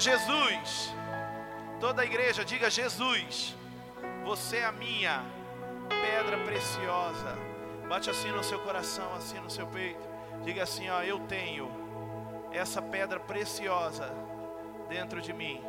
[0.00, 0.94] Jesus.
[1.78, 3.56] Toda a igreja, diga Jesus.
[4.24, 5.22] Você é a minha
[5.88, 7.36] pedra preciosa.
[7.88, 10.08] Bate assim no seu coração, assim no seu peito.
[10.44, 11.70] Diga assim: ó, eu tenho
[12.52, 14.12] essa pedra preciosa
[14.88, 15.60] dentro de mim.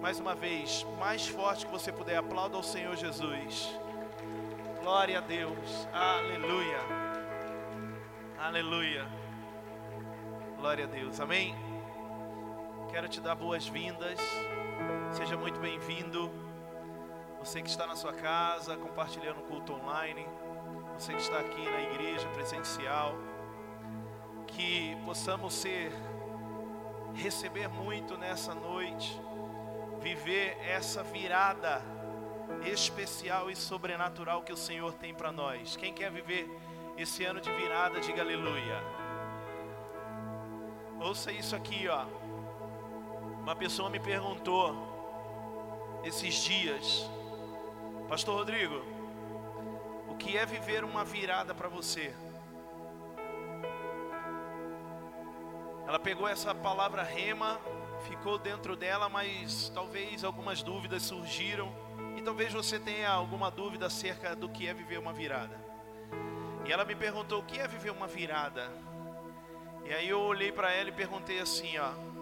[0.00, 3.74] Mais uma vez, mais forte que você puder, aplauda ao Senhor Jesus.
[4.82, 5.88] Glória a Deus.
[5.92, 6.78] Aleluia.
[8.38, 9.06] Aleluia.
[10.58, 11.18] Glória a Deus.
[11.20, 11.73] Amém.
[12.94, 14.20] Quero te dar boas-vindas.
[15.10, 16.30] Seja muito bem-vindo.
[17.40, 20.24] Você que está na sua casa, compartilhando o culto online.
[20.96, 23.16] Você que está aqui na igreja presencial.
[24.46, 25.92] Que possamos ser,
[27.16, 29.20] receber muito nessa noite.
[30.00, 31.82] Viver essa virada
[32.64, 35.74] especial e sobrenatural que o Senhor tem para nós.
[35.74, 36.48] Quem quer viver
[36.96, 38.80] esse ano de virada, diga aleluia.
[41.00, 42.06] Ouça isso aqui, ó.
[43.44, 44.74] Uma pessoa me perguntou
[46.02, 47.06] esses dias,
[48.08, 48.82] Pastor Rodrigo,
[50.08, 52.14] o que é viver uma virada para você?
[55.86, 57.60] Ela pegou essa palavra rema,
[58.08, 61.70] ficou dentro dela, mas talvez algumas dúvidas surgiram
[62.16, 65.62] e talvez você tenha alguma dúvida acerca do que é viver uma virada.
[66.64, 68.72] E ela me perguntou o que é viver uma virada.
[69.84, 72.13] E aí eu olhei para ela e perguntei assim, ó,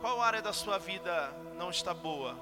[0.00, 2.36] qual área da sua vida não está boa?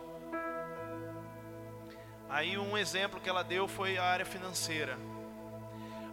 [2.28, 4.98] Aí um exemplo que ela deu foi a área financeira.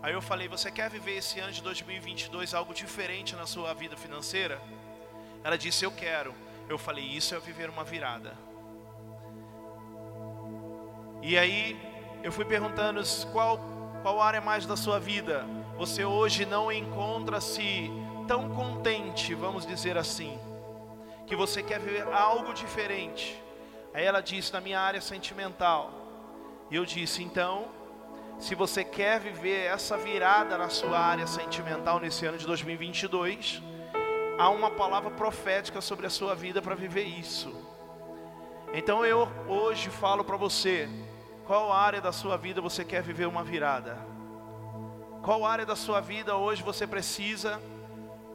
[0.03, 3.95] Aí eu falei, você quer viver esse ano de 2022 algo diferente na sua vida
[3.95, 4.61] financeira?
[5.43, 6.33] Ela disse, eu quero.
[6.67, 8.35] Eu falei, isso é viver uma virada.
[11.21, 11.79] E aí
[12.23, 13.59] eu fui perguntando qual,
[14.01, 15.45] qual área mais da sua vida
[15.77, 17.89] você hoje não encontra-se
[18.27, 20.39] tão contente, vamos dizer assim,
[21.31, 23.41] que você quer ver algo diferente.
[23.93, 25.89] Aí ela disse, na minha área sentimental.
[26.69, 27.69] E eu disse, então,
[28.37, 33.63] se você quer viver essa virada na sua área sentimental nesse ano de 2022,
[34.37, 37.55] há uma palavra profética sobre a sua vida para viver isso.
[38.73, 40.89] Então eu hoje falo para você,
[41.47, 43.97] qual área da sua vida você quer viver uma virada?
[45.23, 47.57] Qual área da sua vida hoje você precisa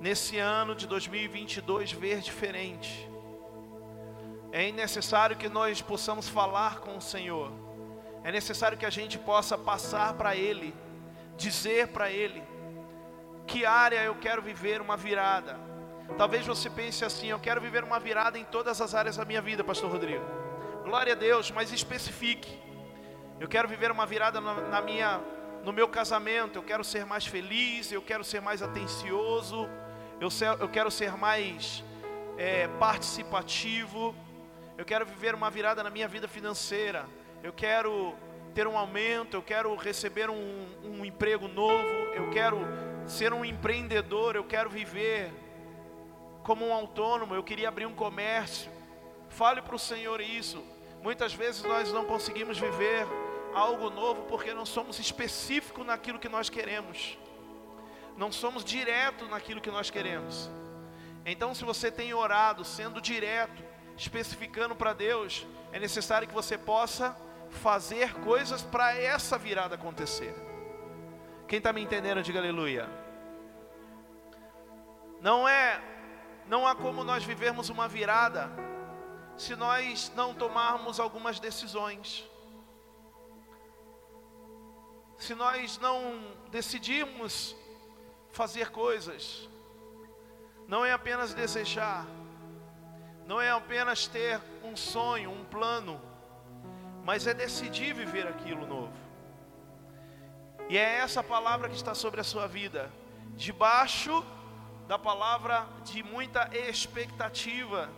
[0.00, 3.08] nesse ano de 2022 ver diferente.
[4.52, 7.52] É necessário que nós possamos falar com o Senhor.
[8.24, 10.74] É necessário que a gente possa passar para Ele,
[11.36, 12.42] dizer para Ele
[13.46, 15.58] que área eu quero viver uma virada.
[16.16, 19.40] Talvez você pense assim: eu quero viver uma virada em todas as áreas da minha
[19.40, 20.24] vida, Pastor Rodrigo.
[20.84, 22.60] Glória a Deus, mas especifique.
[23.38, 25.20] Eu quero viver uma virada na, minha,
[25.62, 26.58] no meu casamento.
[26.58, 27.92] Eu quero ser mais feliz.
[27.92, 29.68] Eu quero ser mais atencioso
[30.20, 31.84] eu, ser, eu quero ser mais
[32.38, 34.14] é, participativo,
[34.78, 37.06] eu quero viver uma virada na minha vida financeira,
[37.42, 38.14] eu quero
[38.54, 42.58] ter um aumento, eu quero receber um, um emprego novo, eu quero
[43.06, 45.32] ser um empreendedor, eu quero viver
[46.42, 48.70] como um autônomo, eu queria abrir um comércio.
[49.28, 50.64] Fale para o Senhor isso.
[51.02, 53.06] Muitas vezes nós não conseguimos viver
[53.54, 57.18] algo novo porque não somos específicos naquilo que nós queremos
[58.16, 60.50] não somos direto naquilo que nós queremos.
[61.24, 63.62] Então, se você tem orado, sendo direto,
[63.96, 67.16] especificando para Deus, é necessário que você possa
[67.50, 70.34] fazer coisas para essa virada acontecer.
[71.48, 72.88] Quem está me entendendo, diga aleluia.
[75.20, 75.82] Não é,
[76.46, 78.50] não há como nós vivermos uma virada
[79.36, 82.24] se nós não tomarmos algumas decisões.
[85.18, 87.56] Se nós não decidirmos
[88.36, 89.48] fazer coisas,
[90.68, 92.06] não é apenas desejar,
[93.26, 95.98] não é apenas ter um sonho, um plano,
[97.02, 98.92] mas é decidir viver aquilo novo.
[100.68, 102.92] E é essa palavra que está sobre a sua vida,
[103.34, 104.22] debaixo
[104.86, 107.88] da palavra de muita expectativa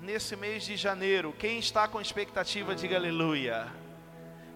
[0.00, 1.34] nesse mês de janeiro.
[1.36, 3.66] Quem está com expectativa, diga aleluia.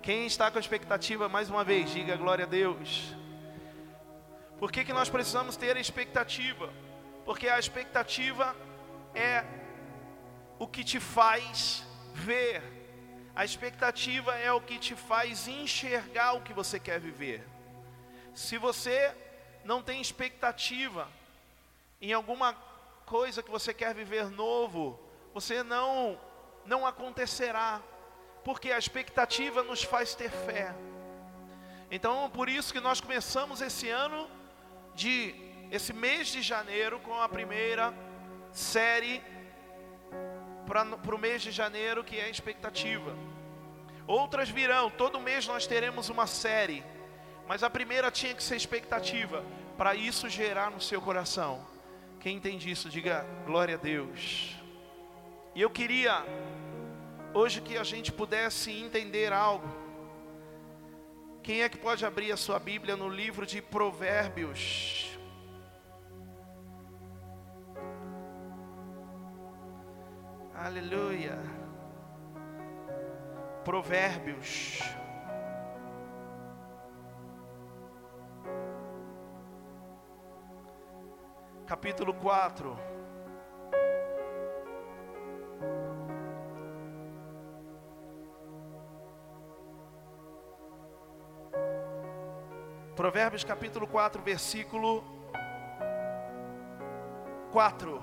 [0.03, 3.17] Quem está com expectativa, mais uma vez, diga glória a Deus.
[4.59, 6.73] Por que, que nós precisamos ter expectativa?
[7.25, 8.57] Porque a expectativa
[9.15, 9.45] é
[10.59, 12.63] o que te faz ver,
[13.35, 17.47] a expectativa é o que te faz enxergar o que você quer viver.
[18.35, 19.15] Se você
[19.65, 21.07] não tem expectativa
[22.01, 22.55] em alguma
[23.05, 24.99] coisa que você quer viver novo,
[25.35, 26.19] você não
[26.65, 27.81] não acontecerá,
[28.43, 30.75] porque a expectativa nos faz ter fé.
[31.91, 34.29] Então, por isso que nós começamos esse ano
[34.97, 35.35] de
[35.71, 37.95] esse mês de janeiro com a primeira
[38.51, 39.23] série
[40.67, 43.15] para o mês de janeiro, que é a expectativa.
[44.07, 46.83] Outras virão, todo mês nós teremos uma série,
[47.47, 49.45] mas a primeira tinha que ser expectativa,
[49.77, 51.65] para isso gerar no seu coração.
[52.21, 54.57] Quem entende isso, diga glória a Deus.
[55.55, 56.25] E eu queria,
[57.35, 59.86] hoje, que a gente pudesse entender algo.
[61.47, 65.17] Quem é que pode abrir a sua Bíblia no livro de Provérbios?
[70.53, 71.39] Aleluia.
[73.65, 74.81] Provérbios.
[81.65, 82.96] Capítulo 4.
[92.97, 95.05] Provérbios capítulo 4, versículo
[97.53, 98.03] 4.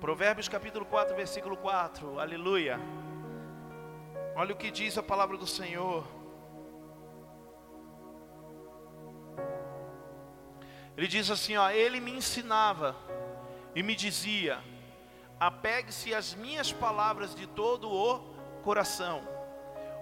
[0.00, 2.20] Provérbios capítulo 4, versículo 4.
[2.20, 2.78] Aleluia.
[4.36, 6.06] Olha o que diz a palavra do Senhor.
[10.96, 12.94] Ele diz assim, ó, ele me ensinava
[13.74, 14.60] e me dizia:
[15.40, 18.29] Apegue-se às minhas palavras de todo o
[18.60, 19.22] coração.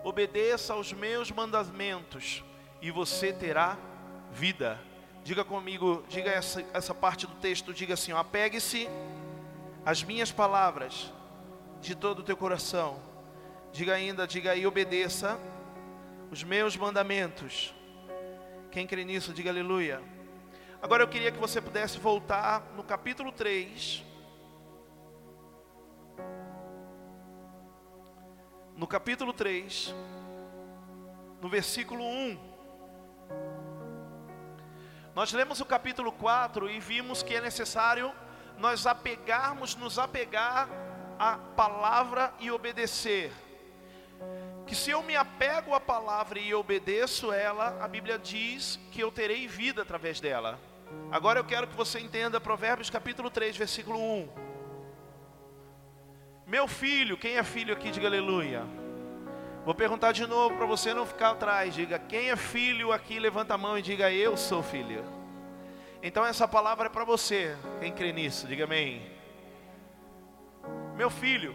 [0.04, 2.44] Obedeça aos meus mandamentos
[2.80, 3.76] e você terá
[4.30, 4.80] vida.
[5.24, 8.88] Diga comigo, diga essa, essa parte do texto, diga assim, apegue-se
[9.84, 11.12] as minhas palavras
[11.80, 13.00] de todo o teu coração.
[13.72, 15.38] Diga ainda, diga aí, obedeça
[16.30, 17.74] os meus mandamentos.
[18.70, 20.02] Quem crê nisso, diga aleluia.
[20.80, 24.04] Agora eu queria que você pudesse voltar no capítulo 3.
[28.78, 29.92] No capítulo 3,
[31.42, 32.38] no versículo 1.
[35.16, 38.12] Nós lemos o capítulo 4 e vimos que é necessário
[38.56, 40.68] nós apegarmos, nos apegar
[41.18, 43.32] à palavra e obedecer.
[44.64, 49.10] Que se eu me apego à palavra e obedeço ela, a Bíblia diz que eu
[49.10, 50.56] terei vida através dela.
[51.10, 54.47] Agora eu quero que você entenda Provérbios capítulo 3, versículo 1.
[56.48, 58.64] Meu filho, quem é filho aqui, diga aleluia.
[59.66, 61.74] Vou perguntar de novo para você não ficar atrás.
[61.74, 65.04] Diga, quem é filho aqui, levanta a mão e diga, eu sou filho.
[66.02, 67.54] Então essa palavra é para você.
[67.80, 69.12] Quem crê nisso, diga amém.
[70.96, 71.54] Meu filho,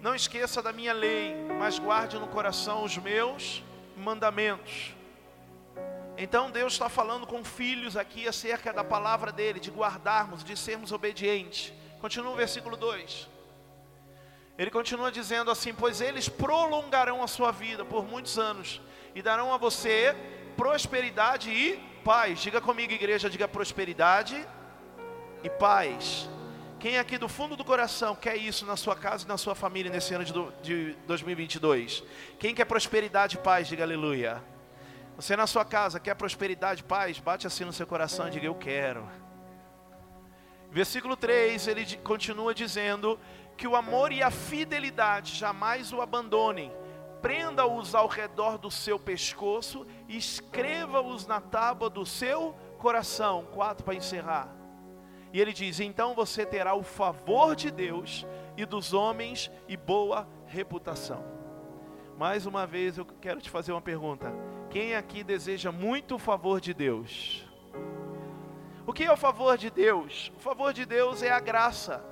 [0.00, 3.62] não esqueça da minha lei, mas guarde no coração os meus
[3.94, 4.94] mandamentos.
[6.16, 10.90] Então Deus está falando com filhos aqui acerca da palavra dele, de guardarmos, de sermos
[10.90, 11.70] obedientes.
[12.00, 13.31] Continua o versículo 2.
[14.62, 18.80] Ele continua dizendo assim: Pois eles prolongarão a sua vida por muitos anos
[19.12, 20.14] e darão a você
[20.56, 22.38] prosperidade e paz.
[22.38, 24.46] Diga comigo, igreja, diga prosperidade
[25.42, 26.30] e paz.
[26.78, 29.90] Quem aqui do fundo do coração quer isso na sua casa e na sua família
[29.90, 30.24] nesse ano
[30.62, 32.04] de 2022?
[32.38, 34.40] Quem quer prosperidade e paz, diga aleluia.
[35.16, 37.18] Você na sua casa quer prosperidade e paz?
[37.18, 39.10] Bate assim no seu coração e diga eu quero.
[40.72, 43.20] Versículo 3, ele continua dizendo
[43.56, 46.72] que o amor e a fidelidade jamais o abandonem
[47.22, 53.46] prenda-os ao redor do seu pescoço e escreva-os na tábua do seu coração.
[53.52, 54.52] Quatro para encerrar.
[55.32, 60.28] E ele diz: então você terá o favor de Deus e dos homens e boa
[60.46, 61.24] reputação.
[62.18, 64.34] Mais uma vez eu quero te fazer uma pergunta:
[64.68, 67.46] quem aqui deseja muito o favor de Deus?
[68.84, 70.32] O que é o favor de Deus?
[70.36, 72.04] O favor de Deus é a graça.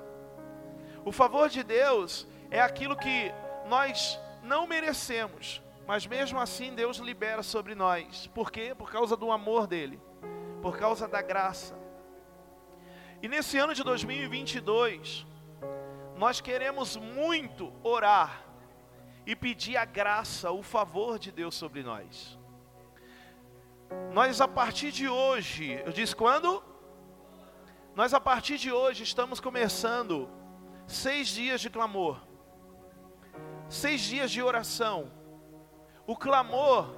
[1.03, 3.31] O favor de Deus é aquilo que
[3.67, 8.27] nós não merecemos, mas mesmo assim Deus libera sobre nós.
[8.27, 8.75] Por quê?
[8.77, 9.99] Por causa do amor dele,
[10.61, 11.79] por causa da graça.
[13.21, 15.25] E nesse ano de 2022,
[16.17, 18.43] nós queremos muito orar
[19.25, 22.37] e pedir a graça, o favor de Deus sobre nós.
[24.13, 26.63] Nós a partir de hoje, eu disse quando?
[27.95, 30.29] Nós a partir de hoje estamos começando
[30.91, 32.21] seis dias de clamor
[33.71, 35.11] seis dias de oração.
[36.05, 36.93] O clamor,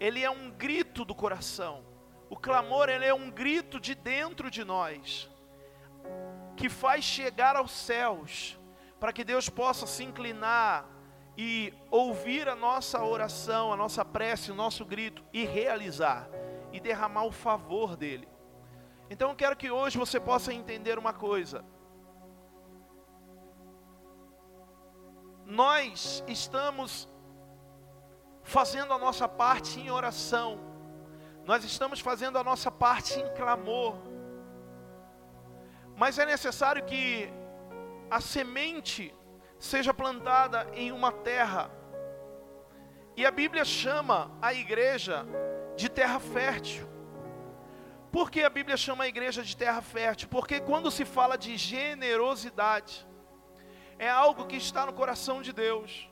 [0.00, 1.84] ele é um grito do coração.
[2.30, 5.30] O clamor, ele é um grito de dentro de nós,
[6.56, 8.58] que faz chegar aos céus,
[8.98, 10.88] para que Deus possa se inclinar
[11.36, 16.28] e ouvir a nossa oração, a nossa prece, o nosso grito e realizar
[16.72, 18.26] e derramar o favor dele.
[19.10, 21.62] Então eu quero que hoje você possa entender uma coisa.
[25.46, 27.08] Nós estamos
[28.42, 30.58] fazendo a nossa parte em oração,
[31.44, 33.96] nós estamos fazendo a nossa parte em clamor,
[35.98, 37.32] Mas é necessário que
[38.10, 39.14] a semente
[39.58, 41.70] seja plantada em uma terra.
[43.16, 45.26] E a Bíblia chama a igreja
[45.74, 46.86] de terra fértil.
[48.12, 50.28] Por que a Bíblia chama a igreja de terra fértil?
[50.28, 53.06] Porque quando se fala de generosidade,
[53.98, 56.08] é algo que está no coração de Deus.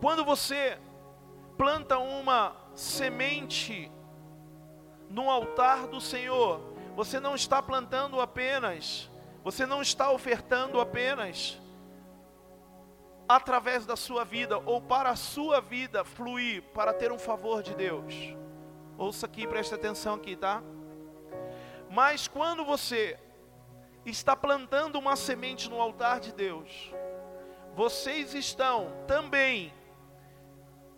[0.00, 0.78] Quando você
[1.56, 3.90] planta uma semente
[5.08, 6.60] no altar do Senhor,
[6.94, 9.10] você não está plantando apenas,
[9.42, 11.60] você não está ofertando apenas
[13.28, 17.74] através da sua vida ou para a sua vida fluir para ter um favor de
[17.74, 18.14] Deus.
[18.98, 20.62] Ouça aqui, preste atenção aqui, tá?
[21.90, 23.18] Mas quando você
[24.10, 26.92] está plantando uma semente no altar de Deus,
[27.74, 29.72] vocês estão também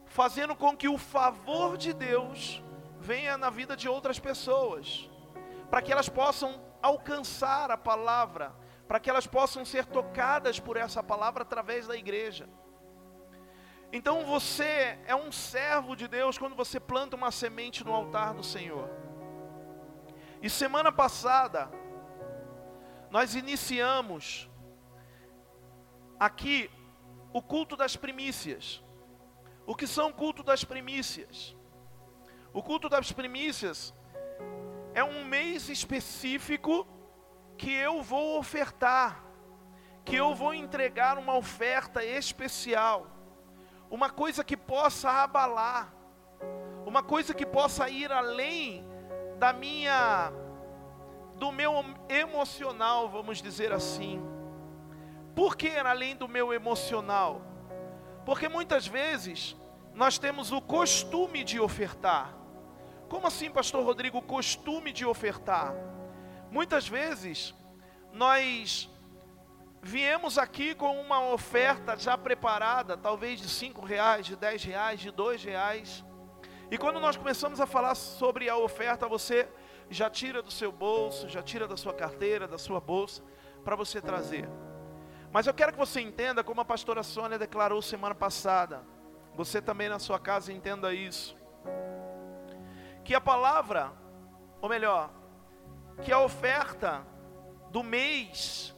[0.07, 2.63] fazendo com que o favor de Deus
[2.99, 5.09] venha na vida de outras pessoas,
[5.71, 8.55] para que elas possam alcançar a palavra,
[8.87, 12.49] para que elas possam ser tocadas por essa palavra através da igreja.
[13.93, 18.43] Então você é um servo de Deus quando você planta uma semente no altar do
[18.43, 18.89] Senhor.
[20.43, 21.71] E semana passada,
[23.17, 24.47] nós iniciamos
[26.21, 26.71] aqui
[27.33, 28.85] o culto das primícias.
[29.67, 31.57] O que são o culto das primícias?
[32.53, 33.95] O culto das primícias
[34.93, 36.87] é um mês específico
[37.57, 39.25] que eu vou ofertar,
[40.05, 43.07] que eu vou entregar uma oferta especial,
[43.91, 45.91] uma coisa que possa abalar,
[46.85, 48.85] uma coisa que possa ir além
[49.39, 50.31] da minha
[51.39, 54.23] do meu emocional, vamos dizer assim.
[55.35, 57.43] Por que além do meu emocional?
[58.25, 59.55] Porque muitas vezes
[59.95, 62.35] nós temos o costume de ofertar.
[63.09, 65.75] Como assim, pastor Rodrigo, costume de ofertar?
[66.51, 67.55] Muitas vezes
[68.13, 68.91] nós
[69.83, 75.11] viemos aqui com uma oferta já preparada, talvez de cinco reais, de dez reais, de
[75.11, 76.05] dois reais.
[76.71, 79.49] E quando nós começamos a falar sobre a oferta, você
[79.89, 83.23] já tira do seu bolso, já tira da sua carteira, da sua bolsa,
[83.65, 84.49] para você trazer.
[85.33, 88.83] Mas eu quero que você entenda, como a pastora Sônia declarou semana passada,
[89.35, 91.37] você também na sua casa entenda isso,
[93.05, 93.93] que a palavra,
[94.61, 95.11] ou melhor,
[96.03, 97.07] que a oferta
[97.71, 98.75] do mês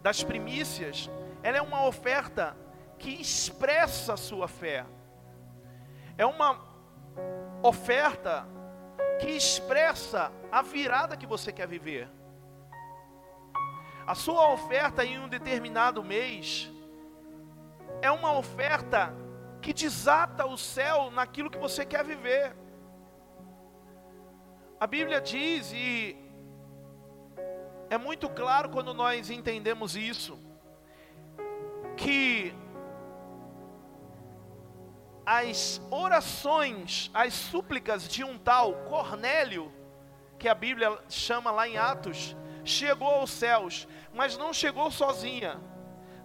[0.00, 1.10] das primícias,
[1.42, 2.56] ela é uma oferta
[2.98, 4.84] que expressa a sua fé.
[6.18, 6.60] É uma
[7.62, 8.46] oferta
[9.20, 12.08] que expressa a virada que você quer viver.
[14.06, 16.70] A sua oferta em um determinado mês
[18.02, 19.14] é uma oferta
[19.60, 22.56] que desata o céu naquilo que você quer viver.
[24.80, 26.16] A Bíblia diz, e
[27.90, 30.38] é muito claro quando nós entendemos isso,
[31.96, 32.54] que
[35.24, 39.72] as orações, as súplicas de um tal Cornélio,
[40.38, 45.60] que a Bíblia chama lá em Atos, chegou aos céus, mas não chegou sozinha.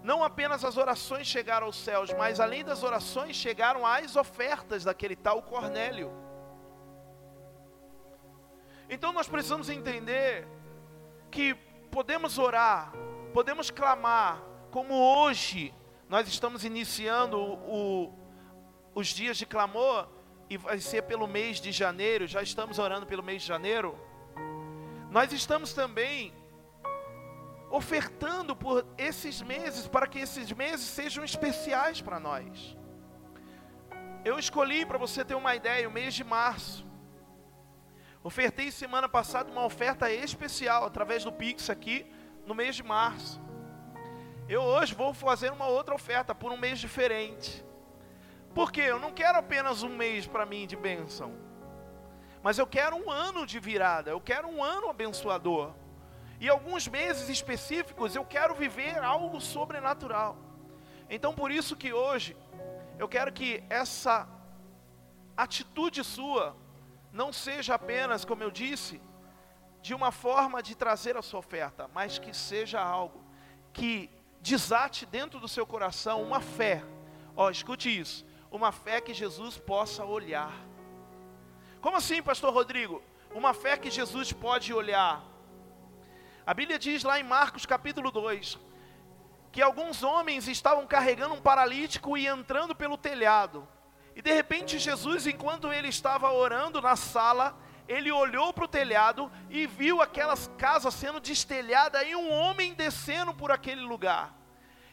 [0.02, 5.16] Não apenas as orações chegaram aos céus, mas além das orações chegaram as ofertas daquele
[5.16, 6.12] tal Cornélio.
[8.88, 10.46] Então nós precisamos entender
[11.30, 11.54] que
[11.90, 12.92] podemos orar,
[13.34, 15.74] podemos clamar, como hoje
[16.08, 18.12] nós estamos iniciando o,
[18.96, 20.08] os dias de clamor,
[20.48, 23.94] e vai ser pelo mês de janeiro, já estamos orando pelo mês de janeiro,
[25.10, 26.32] nós estamos também
[27.70, 32.74] ofertando por esses meses, para que esses meses sejam especiais para nós.
[34.24, 36.86] Eu escolhi, para você ter uma ideia, o mês de março.
[38.24, 42.10] Ofertei semana passada uma oferta especial através do Pix aqui,
[42.46, 43.38] no mês de março.
[44.48, 47.65] Eu hoje vou fazer uma outra oferta por um mês diferente.
[48.56, 51.30] Porque eu não quero apenas um mês para mim de bênção,
[52.42, 55.74] mas eu quero um ano de virada, eu quero um ano abençoador.
[56.40, 60.38] E alguns meses específicos eu quero viver algo sobrenatural.
[61.10, 62.34] Então por isso que hoje
[62.98, 64.26] eu quero que essa
[65.36, 66.56] atitude sua
[67.12, 69.02] não seja apenas, como eu disse,
[69.82, 73.22] de uma forma de trazer a sua oferta, mas que seja algo
[73.74, 74.10] que
[74.40, 76.82] desate dentro do seu coração uma fé.
[77.36, 78.24] Ó, escute isso
[78.56, 80.52] uma fé que Jesus possa olhar.
[81.80, 83.02] Como assim, pastor Rodrigo?
[83.32, 85.22] Uma fé que Jesus pode olhar.
[86.46, 88.58] A Bíblia diz lá em Marcos capítulo 2
[89.52, 93.66] que alguns homens estavam carregando um paralítico e entrando pelo telhado.
[94.14, 97.58] E de repente Jesus, enquanto ele estava orando na sala,
[97.88, 103.32] ele olhou para o telhado e viu aquelas casas sendo destelhadas e um homem descendo
[103.32, 104.34] por aquele lugar.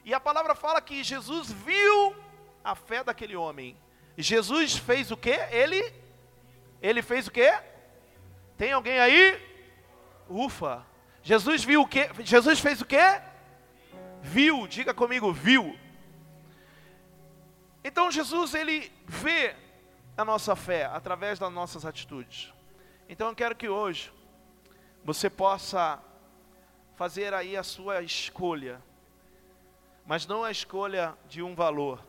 [0.06, 2.16] E a palavra fala que Jesus viu
[2.64, 3.78] a fé daquele homem.
[4.18, 5.32] Jesus fez o que?
[5.52, 5.94] Ele
[6.82, 7.50] ele fez o que?
[8.58, 9.42] Tem alguém aí?
[10.30, 10.86] Ufa.
[11.22, 12.10] Jesus viu o que?
[12.24, 12.98] Jesus fez o que?
[14.22, 15.78] Viu, diga comigo, viu.
[17.84, 19.56] Então Jesus ele vê
[20.18, 22.54] a nossa fé através das nossas atitudes.
[23.08, 24.12] Então eu quero que hoje
[25.04, 26.02] você possa
[26.96, 28.82] fazer aí a sua escolha,
[30.06, 32.04] mas não a escolha de um valor,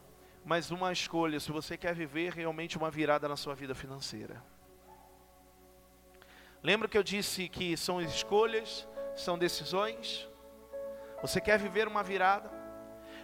[0.44, 4.42] mas uma escolha se você quer viver realmente uma virada na sua vida financeira.
[6.62, 8.86] Lembra que eu disse que são escolhas,
[9.16, 10.28] são decisões?
[11.22, 12.50] Você quer viver uma virada?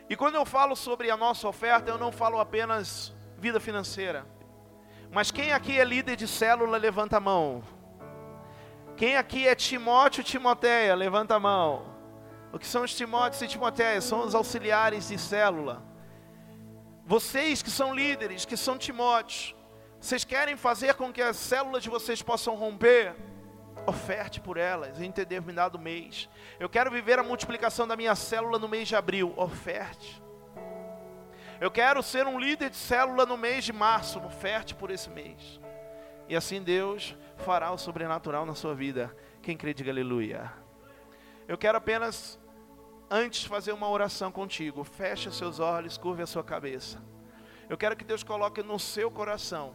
[0.09, 4.27] E quando eu falo sobre a nossa oferta, eu não falo apenas vida financeira.
[5.11, 7.63] Mas quem aqui é líder de célula, levanta a mão.
[8.97, 11.87] Quem aqui é Timóteo, Timoteia, levanta a mão.
[12.53, 14.05] O que são os Timóteos e Timoteias?
[14.05, 15.90] São os auxiliares de célula.
[17.11, 19.53] Vocês que são líderes, que são Timóteos,
[20.01, 23.17] vocês querem fazer com que as células de vocês possam romper?
[23.85, 26.29] Oferte por elas em determinado mês.
[26.61, 29.35] Eu quero viver a multiplicação da minha célula no mês de abril.
[29.37, 30.23] Oferte.
[31.61, 34.21] Eu quero ser um líder de célula no mês de março.
[34.21, 35.61] Oferte por esse mês.
[36.29, 39.13] E assim Deus fará o sobrenatural na sua vida.
[39.43, 40.53] Quem crê, diga aleluia.
[41.49, 42.39] Eu quero apenas,
[43.11, 44.85] antes, fazer uma oração contigo.
[44.85, 47.03] Feche seus olhos, curve a sua cabeça.
[47.69, 49.75] Eu quero que Deus coloque no seu coração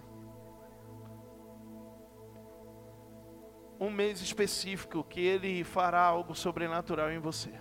[3.80, 7.52] um mês específico que Ele fará algo sobrenatural em você.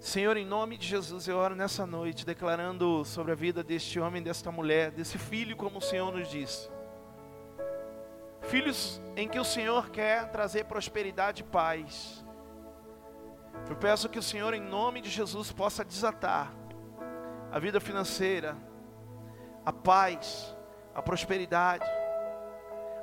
[0.00, 4.22] Senhor, em nome de Jesus, eu oro nessa noite, declarando sobre a vida deste homem,
[4.22, 6.70] desta mulher, desse filho, como o Senhor nos disse.
[8.42, 12.25] Filhos em que o Senhor quer trazer prosperidade e paz.
[13.68, 16.52] Eu peço que o Senhor, em nome de Jesus, possa desatar
[17.50, 18.56] a vida financeira,
[19.64, 20.54] a paz,
[20.94, 21.84] a prosperidade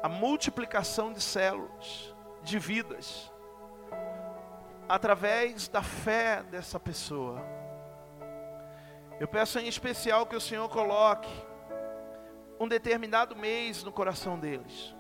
[0.04, 2.14] a multiplicação de células,
[2.44, 3.32] de vidas,
[4.90, 7.42] através da fé dessa pessoa.
[9.18, 11.32] Eu peço em especial que o Senhor coloque
[12.60, 14.94] um determinado mês no coração deles.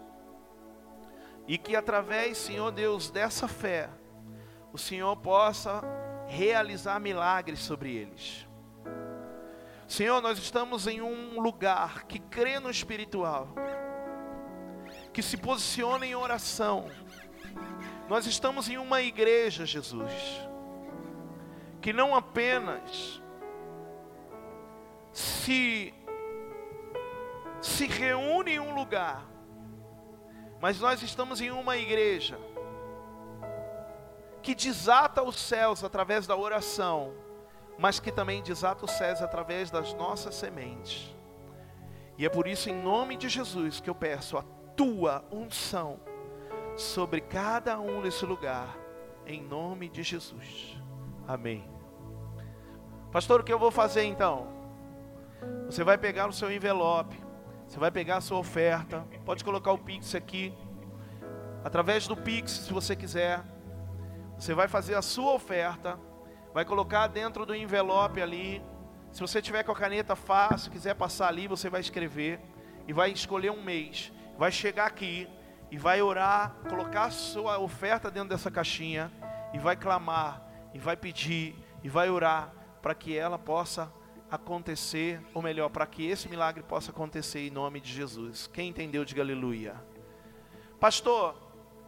[1.45, 3.89] E que através, Senhor Deus, dessa fé,
[4.73, 5.81] o Senhor possa
[6.27, 8.47] realizar milagres sobre eles.
[9.87, 13.49] Senhor, nós estamos em um lugar que crê no espiritual
[15.13, 16.89] que se posiciona em oração.
[18.09, 20.11] Nós estamos em uma igreja, Jesus,
[21.79, 23.21] que não apenas
[25.11, 25.93] se
[27.61, 29.25] se reúne em um lugar,
[30.59, 32.37] mas nós estamos em uma igreja
[34.43, 37.13] que desata os céus através da oração,
[37.79, 41.15] mas que também desata os céus através das nossas sementes.
[42.17, 44.43] E é por isso, em nome de Jesus, que eu peço a
[44.75, 45.99] tua unção
[46.75, 48.77] sobre cada um nesse lugar,
[49.25, 50.77] em nome de Jesus.
[51.25, 51.67] Amém.
[53.11, 54.47] Pastor, o que eu vou fazer então?
[55.67, 57.17] Você vai pegar o seu envelope,
[57.65, 60.53] você vai pegar a sua oferta, pode colocar o Pix aqui,
[61.63, 63.52] através do Pix, se você quiser.
[64.43, 65.97] Você vai fazer a sua oferta,
[66.53, 68.61] vai colocar dentro do envelope ali.
[69.09, 72.41] Se você tiver com a caneta fácil, quiser passar ali, você vai escrever
[72.85, 75.29] e vai escolher um mês vai chegar aqui
[75.71, 79.09] e vai orar, colocar a sua oferta dentro dessa caixinha
[79.53, 82.51] e vai clamar e vai pedir e vai orar
[82.81, 83.89] para que ela possa
[84.29, 88.49] acontecer, ou melhor, para que esse milagre possa acontecer em nome de Jesus.
[88.51, 89.75] Quem entendeu, diga aleluia.
[90.81, 91.33] Pastor,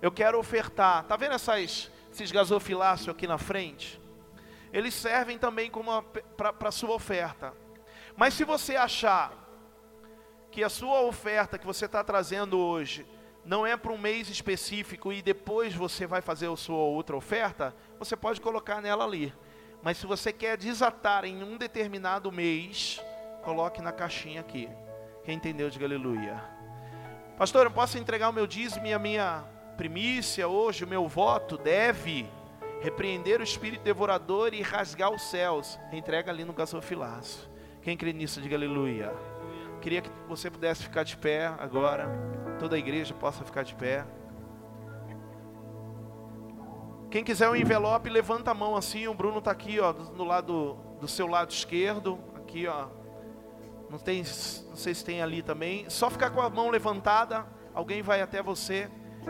[0.02, 1.04] eu quero ofertar.
[1.04, 4.02] Tá vendo essas, esses gasofiláceos aqui na frente?
[4.72, 6.02] Eles servem também como
[6.38, 7.54] para sua oferta.
[8.16, 9.34] Mas se você achar
[10.50, 13.06] que a sua oferta que você está trazendo hoje
[13.44, 17.76] não é para um mês específico e depois você vai fazer a sua outra oferta,
[18.00, 19.34] você pode colocar nela ali.
[19.84, 23.02] Mas se você quer desatar em um determinado mês,
[23.44, 24.70] coloque na caixinha aqui.
[25.24, 26.42] Quem entendeu, diga aleluia.
[27.38, 29.44] Pastor, eu posso entregar o meu dízimo e a minha
[29.76, 32.28] primícia hoje, o meu voto deve
[32.82, 35.80] repreender o espírito devorador e rasgar os céus.
[35.92, 37.50] Entrega ali no gasofilaço.
[37.82, 39.14] Quem crê nisso, diga aleluia.
[39.82, 42.10] Queria que você pudesse ficar de pé agora.
[42.60, 44.06] Toda a igreja possa ficar de pé.
[47.12, 49.08] Quem quiser um envelope, levanta a mão assim.
[49.08, 52.20] O Bruno está aqui, ó, do lado do seu lado esquerdo.
[52.36, 52.88] Aqui, ó.
[53.90, 54.24] Não tem,
[54.70, 55.90] não sei se tem ali também.
[55.90, 57.46] Só ficar com a mão levantada.
[57.74, 58.90] alguém vai até você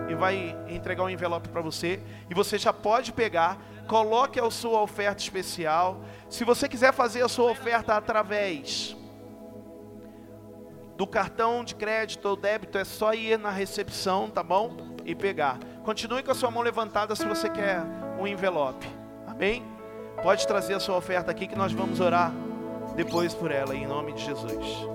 [0.10, 4.82] e vai entregar um envelope para você e você já pode pegar, coloque a sua
[4.82, 6.02] oferta especial.
[6.30, 8.96] Se você quiser fazer a sua oferta através
[10.96, 14.78] do cartão de crédito ou débito, é só ir na recepção, tá bom?
[15.04, 15.60] E pegar.
[15.84, 17.82] Continue com a sua mão levantada se você quer
[18.20, 18.88] um envelope.
[19.28, 19.64] Amém?
[20.24, 22.32] Pode trazer a sua oferta aqui que nós vamos orar
[22.96, 24.95] depois por ela em nome de Jesus.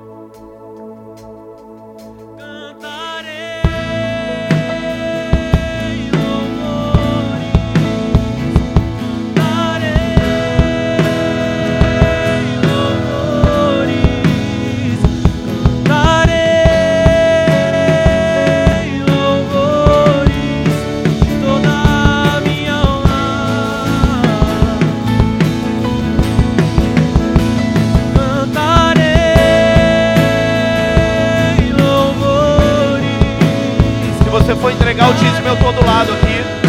[34.68, 36.60] Entregar o dízimo, eu estou do lado aqui.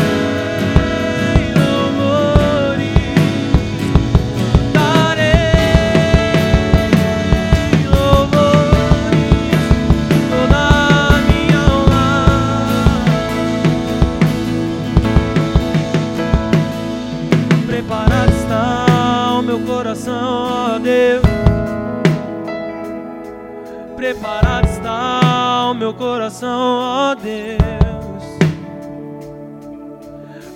[23.96, 27.81] Preparado está o meu coração, ó Deus.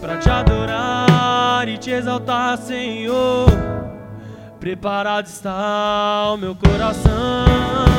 [0.06, 3.48] Para te adorar e te exaltar, Senhor.
[4.60, 7.95] Preparado está o meu coração.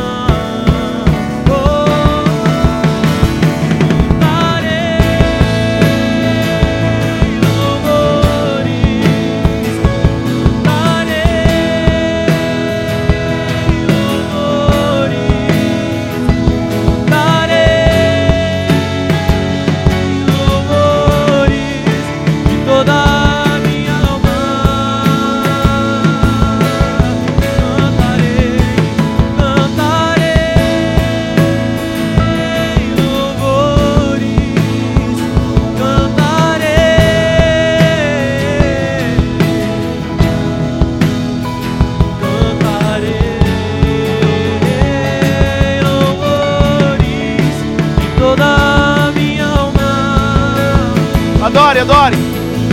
[51.78, 52.16] Adore, adore.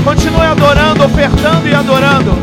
[0.04, 2.38] Continue adorando, ofertando e adorando.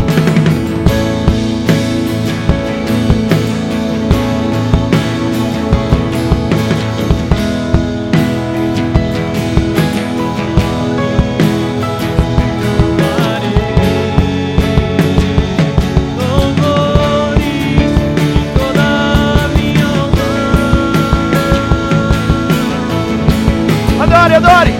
[23.99, 24.80] Adore, adore.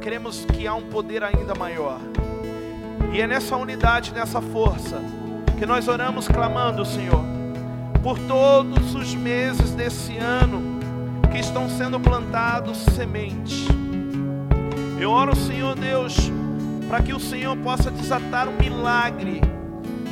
[0.00, 2.00] cremos que há um poder ainda maior.
[3.12, 5.00] E é nessa unidade, nessa força,
[5.58, 7.22] que nós oramos clamando, Senhor,
[8.02, 10.80] por todos os meses desse ano
[11.30, 13.66] que estão sendo plantados sementes.
[14.98, 16.16] Eu oro, Senhor Deus,
[16.88, 19.40] para que o Senhor possa desatar o milagre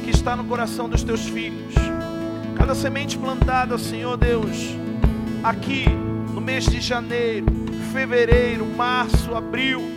[0.05, 1.75] que está no coração dos teus filhos.
[2.57, 4.77] Cada semente plantada, Senhor Deus,
[5.43, 9.95] aqui no mês de janeiro, fevereiro, março, abril,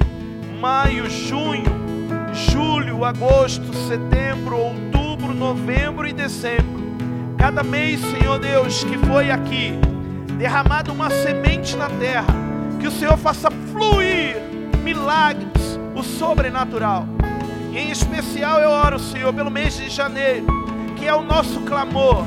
[0.60, 1.66] maio, junho,
[2.34, 6.82] julho, agosto, setembro, outubro, novembro e dezembro.
[7.38, 9.74] Cada mês, Senhor Deus, que foi aqui
[10.38, 12.34] derramado uma semente na terra,
[12.80, 14.38] que o Senhor faça fluir
[14.84, 17.06] milagres, o sobrenatural.
[17.72, 20.48] E em especial eu oro, Senhor, pelo mês de janeiro,
[20.98, 22.26] que é o nosso clamor.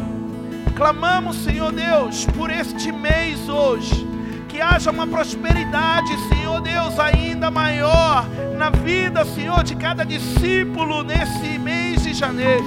[0.76, 4.13] Clamamos, Senhor Deus, por este mês hoje
[4.54, 8.24] que haja uma prosperidade, Senhor Deus, ainda maior
[8.56, 12.64] na vida, Senhor, de cada discípulo nesse mês de janeiro.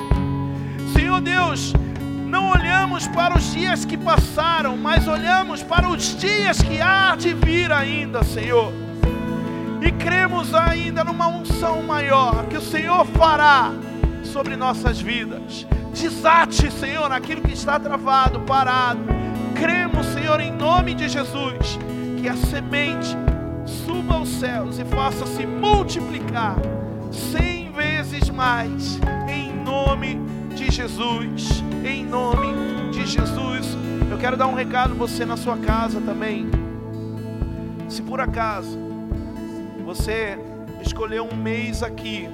[0.91, 1.71] Senhor Deus,
[2.25, 7.33] não olhamos para os dias que passaram, mas olhamos para os dias que há de
[7.33, 8.73] vir ainda, Senhor.
[9.81, 13.71] E cremos ainda numa unção maior que o Senhor fará
[14.25, 15.65] sobre nossas vidas.
[15.93, 19.16] Desate, Senhor, aquilo que está travado, parado
[19.59, 21.79] cremos, Senhor, em nome de Jesus,
[22.21, 23.15] que a semente
[23.65, 26.55] suba aos céus e faça se multiplicar
[27.11, 30.19] cem vezes mais, em nome
[30.55, 33.75] de Jesus, em nome de Jesus.
[34.09, 36.47] Eu quero dar um recado você na sua casa também.
[37.89, 38.77] Se por acaso
[39.85, 40.37] você
[40.81, 42.29] escolheu um mês aqui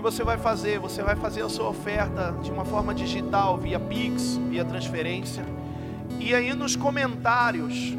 [0.00, 0.78] que você vai fazer?
[0.78, 5.44] Você vai fazer a sua oferta de uma forma digital, via Pix, via transferência.
[6.18, 7.94] E aí nos comentários,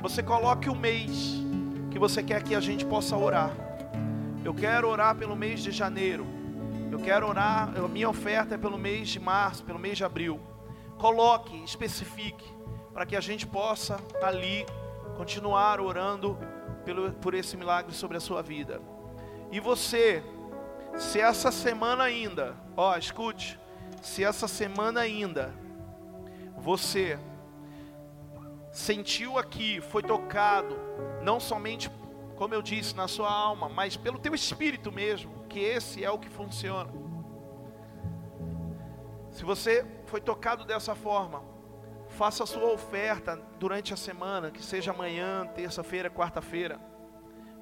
[0.00, 1.42] você coloque o mês
[1.90, 3.50] que você quer que a gente possa orar.
[4.44, 6.24] Eu quero orar pelo mês de janeiro.
[6.88, 10.38] Eu quero orar, a minha oferta é pelo mês de março, pelo mês de abril.
[10.98, 12.48] Coloque, especifique,
[12.92, 14.64] para que a gente possa ali
[15.16, 16.38] continuar orando
[16.84, 18.80] pelo, por esse milagre sobre a sua vida.
[19.50, 20.22] E você
[20.96, 23.58] se essa semana ainda, ó, escute,
[24.02, 25.54] se essa semana ainda
[26.56, 27.18] você
[28.72, 30.76] sentiu aqui, foi tocado,
[31.22, 31.90] não somente,
[32.36, 36.18] como eu disse, na sua alma, mas pelo teu espírito mesmo, que esse é o
[36.18, 36.90] que funciona.
[39.30, 41.42] Se você foi tocado dessa forma,
[42.08, 46.80] faça a sua oferta durante a semana, que seja amanhã, terça-feira, quarta-feira.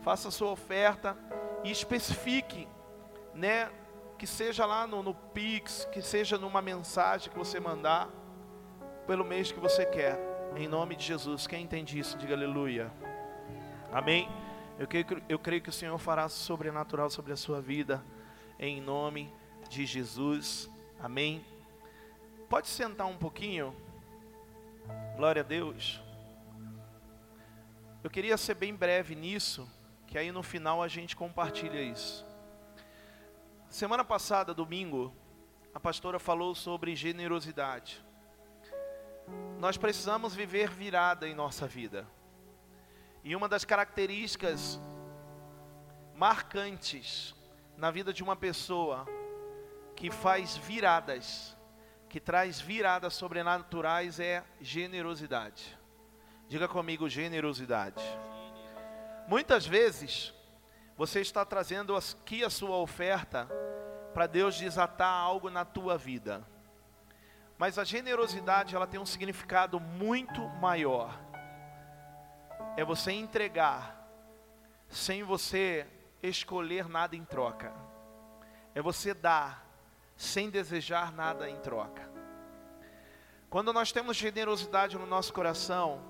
[0.02, 1.16] Faça a sua oferta
[1.64, 2.66] e especifique
[3.38, 3.70] né?
[4.18, 8.08] Que seja lá no, no Pix, que seja numa mensagem que você mandar,
[9.06, 10.18] pelo mês que você quer,
[10.56, 11.46] em nome de Jesus.
[11.46, 12.90] Quem entende isso, diga aleluia.
[13.92, 14.28] Amém.
[14.78, 18.04] Eu creio, eu creio que o Senhor fará sobrenatural sobre a sua vida,
[18.58, 19.32] em nome
[19.68, 20.68] de Jesus.
[21.00, 21.44] Amém.
[22.48, 23.74] Pode sentar um pouquinho.
[25.16, 26.02] Glória a Deus.
[28.02, 29.68] Eu queria ser bem breve nisso,
[30.06, 32.27] que aí no final a gente compartilha isso.
[33.68, 35.14] Semana passada, domingo,
[35.74, 38.02] a pastora falou sobre generosidade.
[39.58, 42.06] Nós precisamos viver virada em nossa vida.
[43.22, 44.80] E uma das características
[46.14, 47.34] marcantes
[47.76, 49.06] na vida de uma pessoa
[49.94, 51.54] que faz viradas,
[52.08, 55.78] que traz viradas sobrenaturais é generosidade.
[56.48, 58.02] Diga comigo, generosidade.
[59.28, 60.32] Muitas vezes
[60.98, 63.48] você está trazendo aqui a sua oferta
[64.12, 66.44] para Deus desatar algo na tua vida.
[67.56, 71.16] Mas a generosidade, ela tem um significado muito maior.
[72.76, 74.08] É você entregar
[74.88, 75.86] sem você
[76.20, 77.72] escolher nada em troca.
[78.74, 79.64] É você dar
[80.16, 82.10] sem desejar nada em troca.
[83.48, 86.02] Quando nós temos generosidade no nosso coração,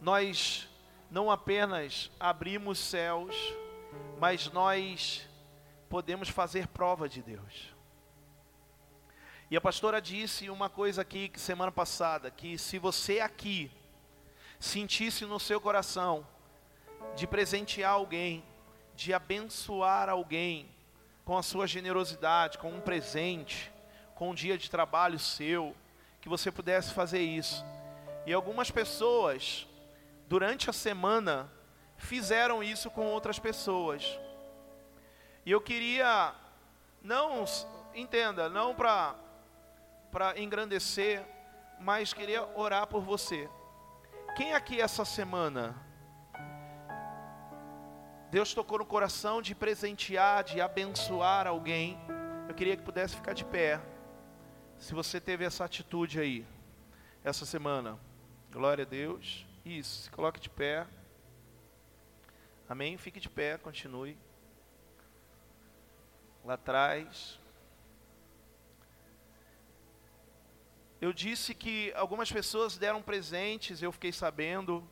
[0.00, 0.68] nós
[1.08, 3.36] não apenas abrimos céus,
[4.18, 5.28] mas nós
[5.88, 7.74] podemos fazer prova de Deus.
[9.50, 13.70] E a pastora disse uma coisa aqui semana passada, que se você aqui
[14.58, 16.26] sentisse no seu coração
[17.14, 18.42] de presentear alguém,
[18.96, 20.68] de abençoar alguém
[21.24, 23.70] com a sua generosidade, com um presente,
[24.14, 25.76] com um dia de trabalho seu,
[26.20, 27.64] que você pudesse fazer isso.
[28.26, 29.66] E algumas pessoas
[30.26, 31.50] durante a semana
[32.04, 34.18] fizeram isso com outras pessoas.
[35.44, 36.34] E eu queria,
[37.02, 37.44] não,
[37.94, 39.14] entenda, não para
[40.36, 41.24] engrandecer,
[41.80, 43.48] mas queria orar por você.
[44.36, 45.76] Quem aqui essa semana,
[48.30, 51.98] Deus tocou no coração de presentear, de abençoar alguém,
[52.48, 53.80] eu queria que pudesse ficar de pé.
[54.78, 56.46] Se você teve essa atitude aí,
[57.22, 57.98] essa semana,
[58.50, 59.46] glória a Deus.
[59.64, 60.86] Isso, se coloque de pé.
[62.66, 62.96] Amém?
[62.96, 64.16] Fique de pé, continue.
[66.42, 67.38] Lá atrás.
[70.98, 74.82] Eu disse que algumas pessoas deram presentes, eu fiquei sabendo.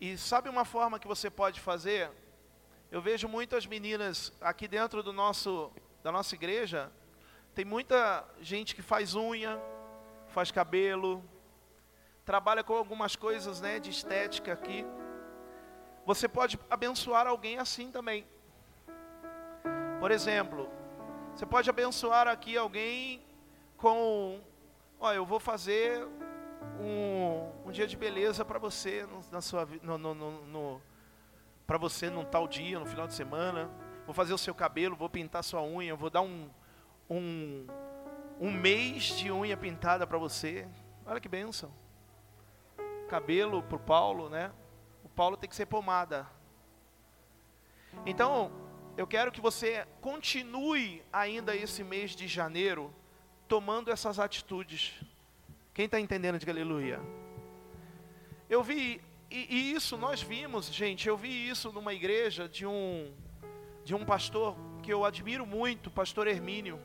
[0.00, 2.10] E sabe uma forma que você pode fazer?
[2.90, 6.90] Eu vejo muitas meninas aqui dentro do nosso, da nossa igreja
[7.54, 9.60] Tem muita gente que faz unha,
[10.28, 11.22] faz cabelo,
[12.24, 14.84] trabalha com algumas coisas né, de estética aqui.
[16.10, 18.26] Você pode abençoar alguém assim também.
[20.00, 20.68] Por exemplo,
[21.32, 23.22] você pode abençoar aqui alguém
[23.76, 24.40] com,
[24.98, 26.04] ó, eu vou fazer
[26.80, 30.82] um, um dia de beleza para você na sua no, no, no, no
[31.64, 33.70] para você num tal dia, no final de semana.
[34.04, 36.50] Vou fazer o seu cabelo, vou pintar sua unha, vou dar um,
[37.08, 37.68] um,
[38.40, 40.66] um mês de unha pintada para você.
[41.06, 41.72] Olha que bênção.
[43.08, 44.50] Cabelo para o Paulo, né?
[45.14, 46.26] Paulo tem que ser pomada.
[48.06, 48.50] Então,
[48.96, 52.92] eu quero que você continue ainda esse mês de janeiro
[53.48, 54.94] tomando essas atitudes.
[55.74, 57.00] Quem está entendendo, diga aleluia.
[58.48, 63.14] Eu vi, e, e, isso nós vimos, gente, eu vi isso numa igreja de um,
[63.84, 66.80] de um pastor que eu admiro muito, pastor Hermínio.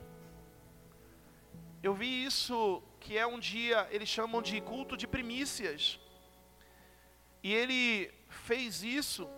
[1.82, 6.00] Eu vi isso que é um dia, eles chamam de culto de primícias.
[7.46, 9.30] E ele fez isso,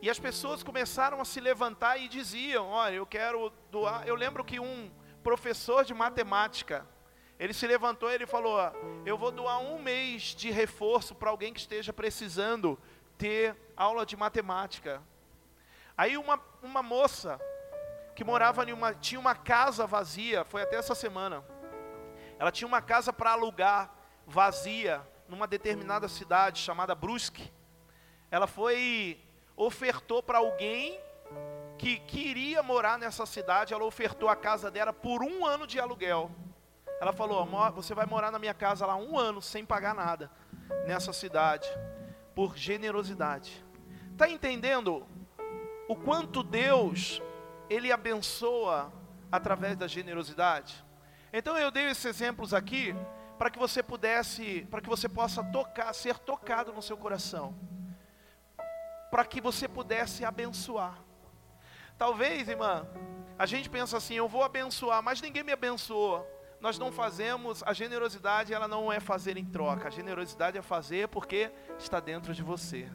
[0.00, 4.08] e as pessoas começaram a se levantar e diziam: Olha, eu quero doar.
[4.08, 4.90] Eu lembro que um
[5.22, 6.86] professor de matemática,
[7.38, 8.58] ele se levantou e ele falou:
[9.04, 12.78] Eu vou doar um mês de reforço para alguém que esteja precisando
[13.18, 15.02] ter aula de matemática.
[15.98, 17.38] Aí uma, uma moça
[18.16, 21.44] que morava em uma, tinha uma casa vazia, foi até essa semana.
[22.38, 23.94] Ela tinha uma casa para alugar
[24.26, 27.50] vazia numa determinada cidade chamada Brusque.
[28.30, 29.18] Ela foi
[29.56, 30.98] ofertou para alguém
[31.78, 36.30] que queria morar nessa cidade, ela ofertou a casa dela por um ano de aluguel.
[37.00, 40.30] Ela falou: Você vai morar na minha casa lá um ano sem pagar nada
[40.86, 41.68] nessa cidade,
[42.34, 43.64] por generosidade.
[44.12, 45.06] Está entendendo
[45.88, 47.22] o quanto Deus
[47.70, 48.92] ele abençoa
[49.30, 50.84] através da generosidade?
[51.32, 52.94] Então eu dei esses exemplos aqui
[53.40, 57.54] para que você pudesse, para que você possa tocar, ser tocado no seu coração,
[59.10, 60.98] para que você pudesse abençoar.
[61.96, 62.86] Talvez, irmã,
[63.38, 66.28] a gente pensa assim, eu vou abençoar, mas ninguém me abençoou.
[66.60, 71.08] Nós não fazemos, a generosidade ela não é fazer em troca, a generosidade é fazer
[71.08, 72.92] porque está dentro de você.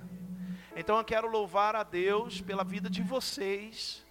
[0.76, 4.06] Então eu quero louvar a Deus pela vida de vocês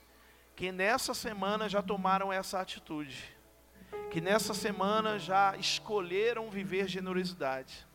[0.56, 3.33] que nessa semana já tomaram essa atitude,
[4.10, 7.86] que nessa semana já escolheram viver generosidade.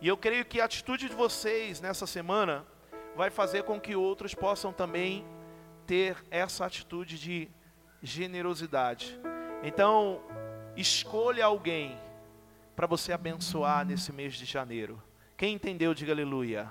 [0.00, 2.64] E eu creio que a atitude de vocês nessa semana
[3.16, 5.26] vai fazer com que outros possam também
[5.86, 7.48] ter essa atitude de
[8.02, 9.18] generosidade.
[9.62, 10.20] Então,
[10.76, 11.98] escolha alguém
[12.76, 15.02] para você abençoar nesse mês de janeiro.
[15.36, 16.70] Quem entendeu, diga aleluia.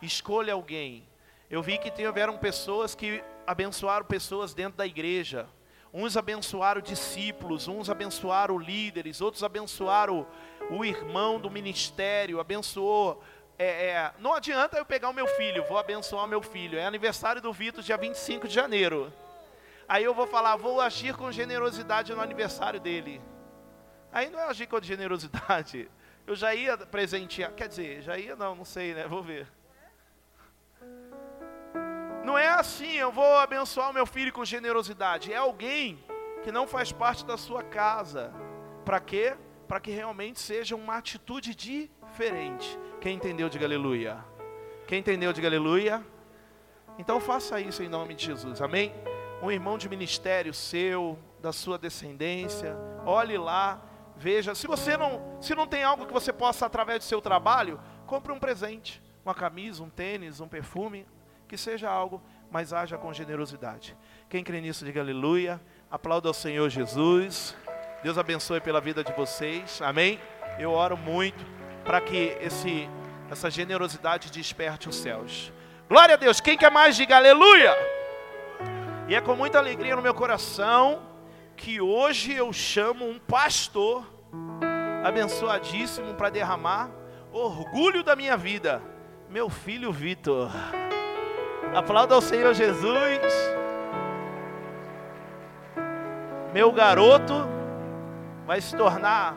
[0.00, 1.08] Escolha alguém.
[1.48, 5.48] Eu vi que tiveram pessoas que abençoaram pessoas dentro da igreja.
[5.92, 10.26] Uns abençoaram discípulos, uns abençoaram líderes, outros abençoaram
[10.70, 13.22] o, o irmão do ministério, abençoou
[13.58, 16.78] é, é, não adianta eu pegar o meu filho, vou abençoar o meu filho.
[16.78, 19.12] É aniversário do Vitor, dia 25 de janeiro.
[19.88, 23.20] Aí eu vou falar, vou agir com generosidade no aniversário dele.
[24.10, 25.88] Aí não é agir com generosidade.
[26.26, 29.06] Eu já ia presentear, quer dizer, já ia não, não sei, né?
[29.06, 29.46] Vou ver.
[32.24, 35.32] Não é assim, eu vou abençoar o meu filho com generosidade.
[35.32, 36.02] É alguém
[36.44, 38.32] que não faz parte da sua casa.
[38.84, 39.36] Para quê?
[39.66, 42.78] Para que realmente seja uma atitude diferente.
[43.00, 44.24] Quem entendeu, diga aleluia.
[44.86, 46.04] Quem entendeu, diga aleluia.
[46.98, 48.94] Então faça isso em nome de Jesus, amém?
[49.42, 53.82] Um irmão de ministério seu, da sua descendência, olhe lá,
[54.16, 54.54] veja.
[54.54, 58.32] Se você não, se não tem algo que você possa através do seu trabalho, compre
[58.32, 61.06] um presente, uma camisa, um tênis, um perfume,
[61.52, 62.18] que seja algo,
[62.50, 63.94] mas haja com generosidade.
[64.26, 65.60] Quem crê nisso, diga aleluia.
[65.90, 67.54] Aplauda ao Senhor Jesus.
[68.02, 69.82] Deus abençoe pela vida de vocês.
[69.82, 70.18] Amém.
[70.58, 71.44] Eu oro muito
[71.84, 72.88] para que esse,
[73.30, 75.52] essa generosidade desperte os céus.
[75.90, 76.40] Glória a Deus.
[76.40, 77.76] Quem quer mais, diga aleluia.
[79.06, 81.02] E é com muita alegria no meu coração
[81.54, 84.10] que hoje eu chamo um pastor
[85.04, 86.90] abençoadíssimo para derramar
[87.30, 88.80] orgulho da minha vida,
[89.28, 90.50] meu filho Vitor.
[91.74, 93.32] Aplauda ao Senhor Jesus.
[96.52, 97.32] Meu garoto
[98.46, 99.34] vai se tornar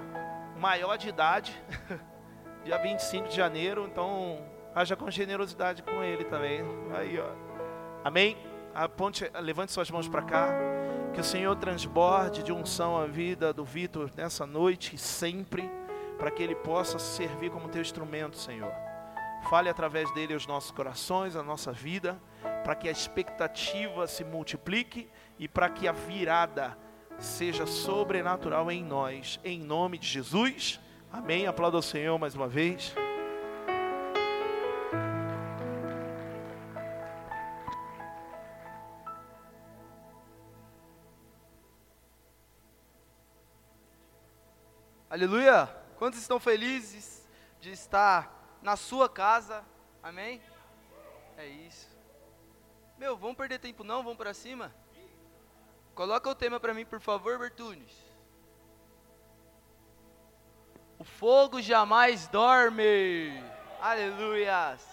[0.60, 1.56] maior de idade.
[2.66, 4.40] dia 25 de janeiro, então
[4.76, 6.62] haja com generosidade com ele também.
[6.94, 7.30] Aí, ó.
[8.04, 8.38] Amém?
[8.74, 10.50] Aponte, levante suas mãos para cá.
[11.14, 15.72] Que o Senhor transborde de unção a vida do Vitor nessa noite e sempre,
[16.18, 18.74] para que ele possa servir como teu instrumento, Senhor.
[19.50, 22.20] Fale através dele aos nossos corações, a nossa vida,
[22.64, 26.76] para que a expectativa se multiplique e para que a virada
[27.20, 30.80] seja sobrenatural em nós, em nome de Jesus.
[31.12, 31.46] Amém.
[31.46, 32.96] Aplauda o Senhor mais uma vez.
[45.08, 45.70] Aleluia!
[45.98, 47.26] Quantos estão felizes
[47.62, 49.64] de estar na sua casa?
[50.02, 50.42] Amém?
[51.38, 51.88] É isso.
[52.98, 54.02] Meu, vamos perder tempo não?
[54.02, 54.74] Vamos para cima?
[55.94, 57.94] Coloca o tema para mim, por favor, Bertunes.
[60.98, 63.40] O fogo jamais dorme.
[63.80, 64.84] Aleluias.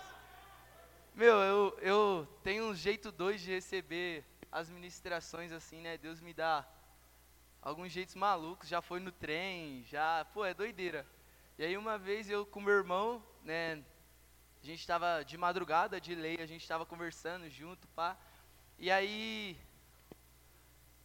[1.14, 5.96] Meu, eu, eu tenho um jeito dois de receber as ministrações assim, né?
[5.96, 6.68] Deus me dá
[7.62, 8.68] alguns jeitos malucos.
[8.68, 10.26] Já foi no trem, já.
[10.26, 11.06] Pô, é doideira.
[11.56, 13.82] E aí uma vez eu com meu irmão, né?
[14.62, 18.16] A gente estava de madrugada, de lei, a gente estava conversando junto, pá.
[18.78, 19.56] E aí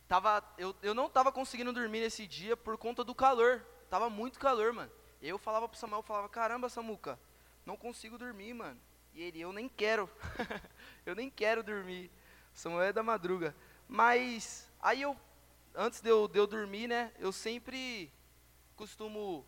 [0.08, 3.66] tava eu, eu não estava conseguindo dormir nesse dia por conta do calor.
[3.90, 4.92] Tava muito calor, mano.
[5.22, 7.20] Eu falava pro Samuel, falava: "Caramba, Samuca,
[7.66, 8.80] não consigo dormir, mano".
[9.14, 10.10] E ele: "Eu nem quero.
[11.06, 12.12] eu nem quero dormir".
[12.54, 13.56] Samuel é da madruga.
[13.88, 15.18] Mas aí eu
[15.78, 18.12] antes de eu, de eu dormir, né, eu sempre
[18.76, 19.46] costumo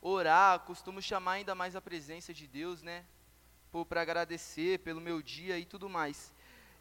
[0.00, 3.04] orar, costumo chamar ainda mais a presença de Deus, né?
[3.88, 6.32] Para agradecer pelo meu dia e tudo mais.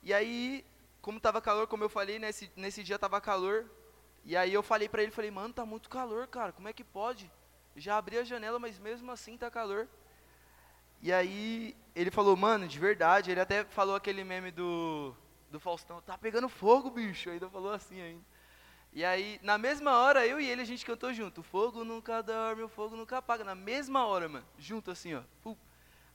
[0.02, 0.66] E aí,
[1.02, 3.66] como estava calor, como eu falei, nesse, nesse dia estava calor.
[4.24, 6.84] E aí eu falei para ele, falei, mano, tá muito calor, cara, como é que
[6.84, 7.32] pode?
[7.76, 9.88] Já abri a janela, mas mesmo assim tá calor.
[11.02, 15.16] E aí ele falou, mano, de verdade, ele até falou aquele meme do,
[15.52, 17.30] do Faustão, tá pegando fogo, bicho.
[17.30, 18.24] Ainda falou assim ainda.
[18.98, 21.42] E aí, na mesma hora, eu e ele, a gente cantou junto.
[21.42, 23.44] O fogo nunca dorme, o fogo nunca apaga.
[23.44, 24.48] Na mesma hora, mano.
[24.58, 25.22] Junto assim, ó.
[25.46, 25.56] Aí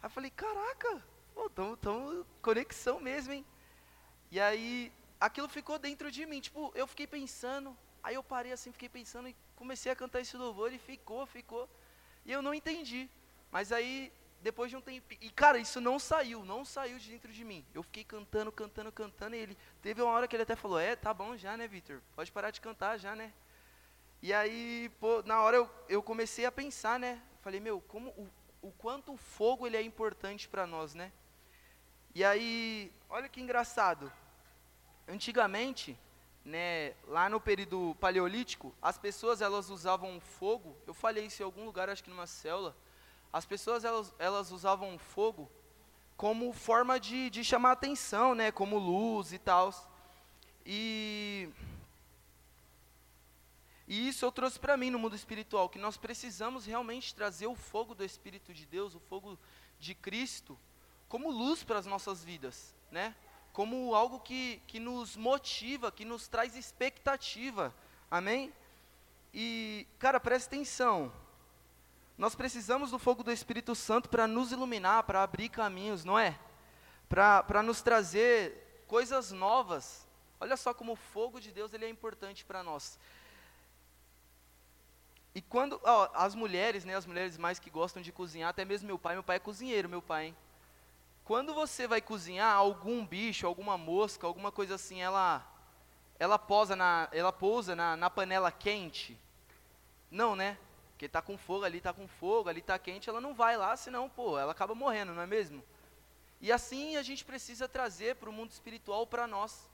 [0.03, 1.01] eu falei, caraca,
[1.33, 3.47] pô, tamo, tamo conexão mesmo, hein?
[4.33, 6.41] E aí, aquilo ficou dentro de mim.
[6.41, 7.79] Tipo, eu fiquei pensando.
[8.03, 11.71] Aí eu parei assim, fiquei pensando e comecei a cantar esse louvor e ficou, ficou.
[12.27, 13.09] E eu não entendi.
[13.53, 14.13] Mas aí
[14.43, 15.07] depois de um tempo.
[15.21, 17.65] E, cara, isso não saiu, não saiu de dentro de mim.
[17.73, 19.37] Eu fiquei cantando, cantando, cantando.
[19.37, 19.57] E ele.
[19.81, 22.03] Teve uma hora que ele até falou: É, tá bom já, né, Vitor?
[22.15, 23.33] Pode parar de cantar já, né?
[24.21, 27.23] E aí, pô, na hora eu, eu comecei a pensar, né?
[27.41, 28.29] Falei: Meu, como, o,
[28.61, 31.13] o quanto o fogo ele é importante para nós, né?
[32.15, 34.13] E aí, olha que engraçado.
[35.09, 35.99] Antigamente,
[36.45, 40.77] né, lá no período paleolítico, as pessoas elas usavam fogo.
[40.87, 42.77] Eu falei isso em algum lugar, acho que numa célula
[43.33, 45.51] as pessoas elas, elas usavam fogo
[46.17, 49.75] como forma de, de chamar atenção, né, como luz e tal.
[50.65, 51.49] E,
[53.89, 57.57] e isso eu trouxe para mim no mundo espiritual, que nós precisamos realmente trazer o
[57.57, 59.39] fogo do Espírito de Deus, o fogo
[59.81, 60.57] de Cristo,
[61.09, 63.15] como luz para as nossas vidas, né?
[63.53, 67.75] Como algo que, que nos motiva, que nos traz expectativa,
[68.11, 68.53] amém?
[69.35, 71.13] E, cara, presta atenção,
[72.23, 76.39] nós precisamos do fogo do Espírito Santo para nos iluminar, para abrir caminhos, não é?
[77.09, 80.07] Para nos trazer coisas novas.
[80.39, 82.97] Olha só como o fogo de Deus ele é importante para nós.
[85.35, 88.87] E quando ó, as mulheres, né, as mulheres mais que gostam de cozinhar, até mesmo
[88.87, 90.27] meu pai, meu pai é cozinheiro, meu pai.
[90.27, 90.37] Hein?
[91.25, 95.45] Quando você vai cozinhar algum bicho, alguma mosca, alguma coisa assim, ela
[96.21, 99.19] ela posa na ela pousa na, na panela quente?
[100.09, 100.57] Não, né?
[101.03, 103.77] Porque tá com fogo ali, tá com fogo, ali tá quente, ela não vai lá,
[103.77, 105.61] senão, pô, ela acaba morrendo, não é mesmo?
[106.41, 109.69] E assim a gente precisa trazer para o mundo espiritual para nós.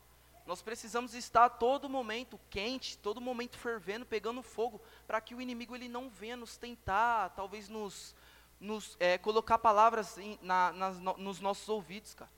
[0.46, 5.40] Nós precisamos estar a todo momento quente, todo momento fervendo, pegando fogo, para que o
[5.42, 8.14] inimigo ele não venha nos tentar, talvez nos,
[8.58, 12.30] nos é, colocar palavras em, na, nas, no, nos nossos ouvidos, cara.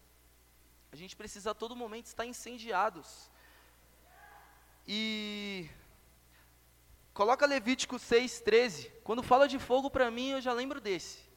[0.91, 3.31] A gente precisa a todo momento estar incendiados.
[4.85, 5.71] E
[7.13, 8.91] Coloca Levítico 6,13.
[9.03, 11.29] Quando fala de fogo para mim, eu já lembro desse.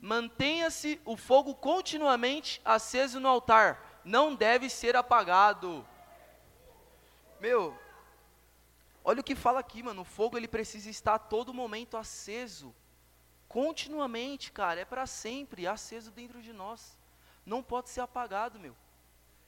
[0.00, 5.86] Mantenha-se o fogo continuamente aceso no altar, não deve ser apagado.
[7.40, 7.76] Meu,
[9.04, 10.02] olha o que fala aqui, mano.
[10.02, 12.72] O fogo ele precisa estar a todo momento aceso.
[13.48, 16.96] Continuamente, cara, é para sempre, aceso dentro de nós.
[17.44, 18.76] Não pode ser apagado, meu.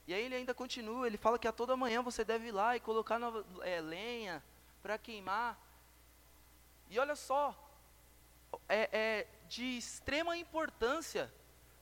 [0.07, 2.75] E aí ele ainda continua, ele fala que a toda manhã você deve ir lá
[2.75, 4.43] e colocar nova, é, lenha,
[4.81, 5.57] para queimar.
[6.89, 7.55] E olha só,
[8.67, 11.31] é, é, de extrema importância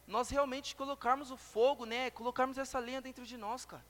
[0.10, 2.10] nós realmente colocarmos o fogo, né?
[2.10, 3.86] Colocarmos essa lenha dentro de nós, cara.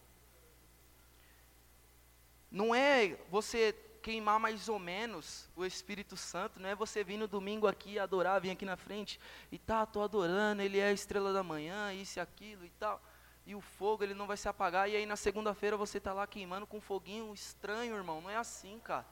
[2.52, 7.28] Não é você queimar mais ou menos o Espírito Santo, não é você vir no
[7.28, 9.20] domingo aqui adorar, vir aqui na frente
[9.52, 13.02] e tá, tô adorando, ele é a estrela da manhã, isso e aquilo e tal.
[13.50, 16.28] E o fogo ele não vai se apagar e aí na segunda-feira você tá lá
[16.28, 18.22] queimando com um foguinho estranho, irmão.
[18.22, 19.08] Não é assim, cara.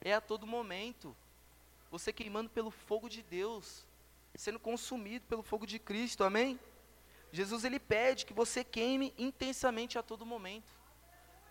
[0.00, 1.16] É a todo momento.
[1.90, 3.84] Você queimando pelo fogo de Deus,
[4.36, 6.22] sendo consumido pelo fogo de Cristo.
[6.22, 6.56] Amém?
[7.32, 10.72] Jesus ele pede que você queime intensamente a todo momento.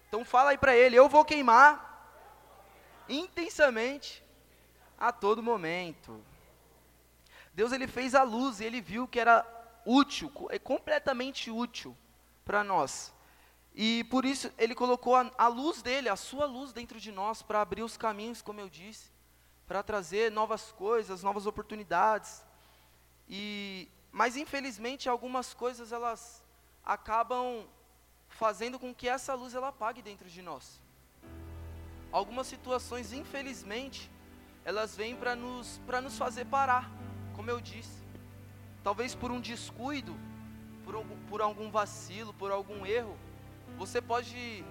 [0.08, 2.08] Então fala aí para ele, eu vou queimar
[3.10, 4.24] intensamente
[4.98, 6.24] a todo momento.
[7.54, 11.96] Deus ele fez a luz e ele viu que era útil, é completamente útil
[12.46, 13.14] para nós.
[13.74, 17.42] E por isso ele colocou a, a, luz dele, a sua luz dentro de nós
[17.42, 19.10] para abrir os caminhos, como eu disse,
[19.66, 22.44] para trazer novas coisas, novas oportunidades.
[23.30, 26.44] E mas infelizmente algumas coisas elas
[26.84, 27.66] acabam
[28.28, 30.82] fazendo com que essa luz ela apague dentro de nós.
[32.12, 34.12] Algumas situações, infelizmente,
[34.66, 36.92] elas vêm para nos para nos fazer parar,
[37.34, 38.01] como eu disse.
[38.84, 40.16] Talvez por um descuido,
[40.84, 43.16] por algum, por algum vacilo, por algum erro,
[43.78, 44.64] você pode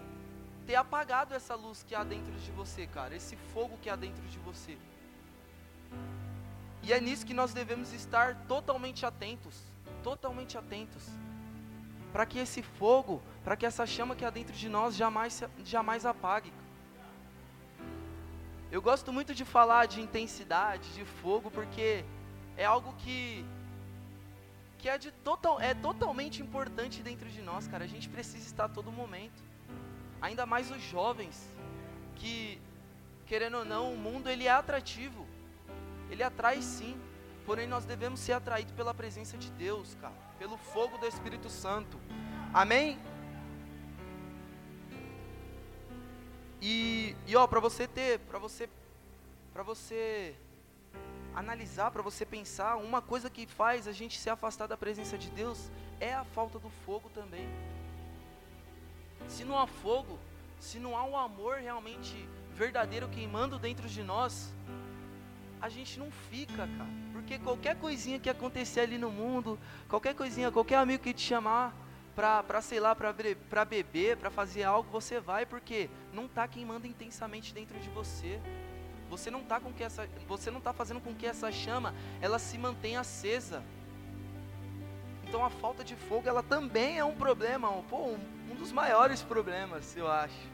[0.66, 4.22] ter apagado essa luz que há dentro de você, cara, esse fogo que há dentro
[4.28, 4.76] de você.
[6.82, 9.62] E é nisso que nós devemos estar totalmente atentos,
[10.02, 11.08] totalmente atentos,
[12.12, 16.04] para que esse fogo, para que essa chama que há dentro de nós jamais, jamais
[16.04, 16.52] apague.
[18.72, 22.04] Eu gosto muito de falar de intensidade, de fogo, porque
[22.56, 23.44] é algo que
[24.80, 27.84] que é, de total, é totalmente importante dentro de nós, cara.
[27.84, 29.42] A gente precisa estar a todo momento.
[30.20, 31.48] Ainda mais os jovens,
[32.16, 32.60] que,
[33.26, 35.26] querendo ou não, o mundo ele é atrativo.
[36.10, 36.98] Ele atrai sim.
[37.44, 40.14] Porém, nós devemos ser atraídos pela presença de Deus, cara.
[40.38, 42.00] Pelo fogo do Espírito Santo.
[42.52, 42.98] Amém?
[46.62, 48.68] E, e ó, para você ter, para você,
[49.52, 50.34] para você
[51.34, 55.30] analisar, para você pensar, uma coisa que faz a gente se afastar da presença de
[55.30, 57.48] Deus é a falta do fogo também.
[59.28, 60.18] Se não há fogo,
[60.58, 64.52] se não há um amor realmente verdadeiro queimando dentro de nós,
[65.60, 66.90] a gente não fica, cara.
[67.12, 69.58] Porque qualquer coisinha que acontecer ali no mundo,
[69.88, 71.74] qualquer coisinha, qualquer amigo que te chamar
[72.14, 73.14] pra, sei lá, pra,
[73.48, 78.40] pra beber, pra fazer algo, você vai, porque não está queimando intensamente dentro de você.
[79.10, 82.38] Você não está com que essa, você não está fazendo com que essa chama ela
[82.38, 83.62] se mantenha acesa.
[85.24, 88.16] Então a falta de fogo ela também é um problema, um, pô,
[88.50, 90.48] um dos maiores problemas, eu acho.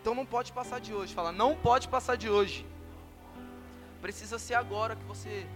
[0.00, 1.12] Então não pode passar de hoje.
[1.12, 2.66] Fala, não pode passar de hoje.
[4.00, 5.46] Precisa ser agora que você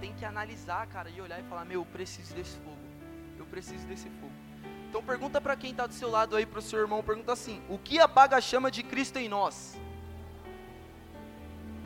[0.00, 2.76] tem que analisar, cara, e olhar e falar: Meu, eu preciso desse fogo.
[3.38, 4.32] Eu preciso desse fogo.
[4.88, 7.62] Então pergunta para quem está do seu lado aí, para o seu irmão, pergunta assim:
[7.68, 9.78] O que apaga a chama de Cristo em nós?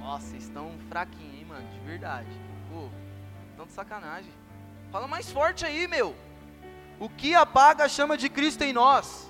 [0.07, 1.68] Nossa, vocês estão fraquinhos, hein, mano?
[1.68, 2.30] De verdade.
[2.70, 2.88] Pô,
[3.50, 4.32] estão de sacanagem.
[4.92, 6.14] Fala mais forte aí, meu.
[7.00, 9.28] O que apaga a chama de Cristo em nós?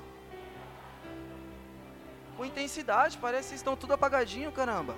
[2.37, 4.95] Com intensidade, parece que estão tudo apagadinho, caramba.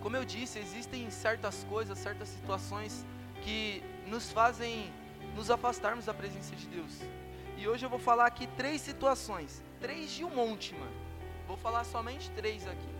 [0.00, 3.04] Como eu disse, existem certas coisas, certas situações
[3.42, 4.90] que nos fazem
[5.34, 7.02] nos afastarmos da presença de Deus.
[7.58, 10.96] E hoje eu vou falar aqui três situações, três de um monte, mano.
[11.46, 12.95] Vou falar somente três aqui.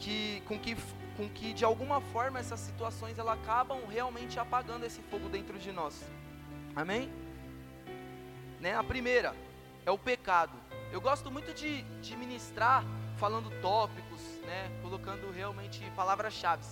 [0.00, 0.76] Que com que
[1.16, 5.70] com que de alguma forma essas situações elas acabam realmente apagando esse fogo dentro de
[5.70, 6.02] nós.
[6.74, 7.12] Amém?
[8.58, 8.74] Né?
[8.74, 9.34] A primeira
[9.84, 10.52] é o pecado.
[10.92, 12.84] Eu gosto muito de, de ministrar
[13.16, 16.64] falando tópicos, né, colocando realmente palavras-chave.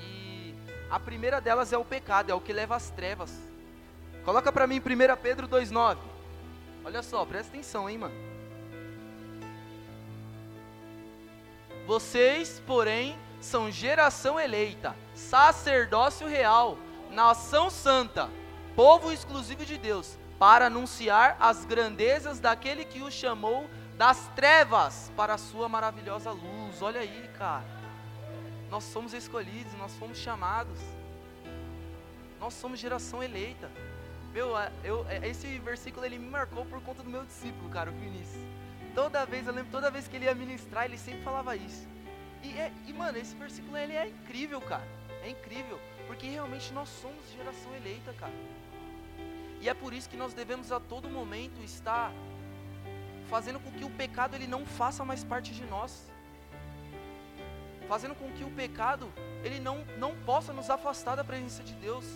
[0.00, 0.54] E
[0.90, 3.30] a primeira delas é o pecado, é o que leva às trevas.
[4.24, 4.82] Coloca para mim 1
[5.22, 5.98] Pedro 2,9.
[6.84, 8.14] Olha só, presta atenção, hein, mano.
[11.86, 16.76] Vocês, porém, são geração eleita, sacerdócio real,
[17.12, 18.28] nação santa,
[18.74, 25.34] povo exclusivo de Deus, para anunciar as grandezas daquele que o chamou das trevas para
[25.34, 26.82] a sua maravilhosa luz.
[26.82, 27.64] Olha aí, cara.
[28.68, 30.78] Nós somos escolhidos, nós fomos chamados.
[32.40, 33.70] Nós somos geração eleita.
[34.32, 34.50] Meu,
[34.84, 38.44] eu, esse versículo ele me marcou por conta do meu discípulo, cara, o Vinícius.
[38.96, 41.86] Toda vez, eu lembro, toda vez que ele ia ministrar, ele sempre falava isso.
[42.42, 44.88] E, é, e mano, esse versículo ele é incrível, cara.
[45.22, 48.32] É incrível, porque realmente nós somos geração eleita, cara.
[49.60, 52.10] E é por isso que nós devemos a todo momento estar
[53.28, 56.10] fazendo com que o pecado ele não faça mais parte de nós.
[57.86, 59.12] Fazendo com que o pecado
[59.44, 62.06] ele não, não possa nos afastar da presença de Deus.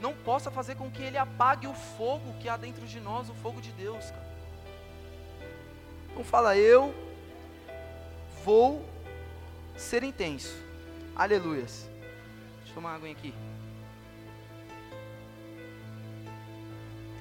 [0.00, 3.34] Não possa fazer com que ele apague o fogo que há dentro de nós, o
[3.34, 4.29] fogo de Deus, cara.
[6.12, 6.94] Então fala, eu
[8.44, 8.84] vou
[9.76, 10.54] ser intenso.
[11.16, 11.88] Aleluias.
[12.58, 13.34] Deixa eu tomar água aqui.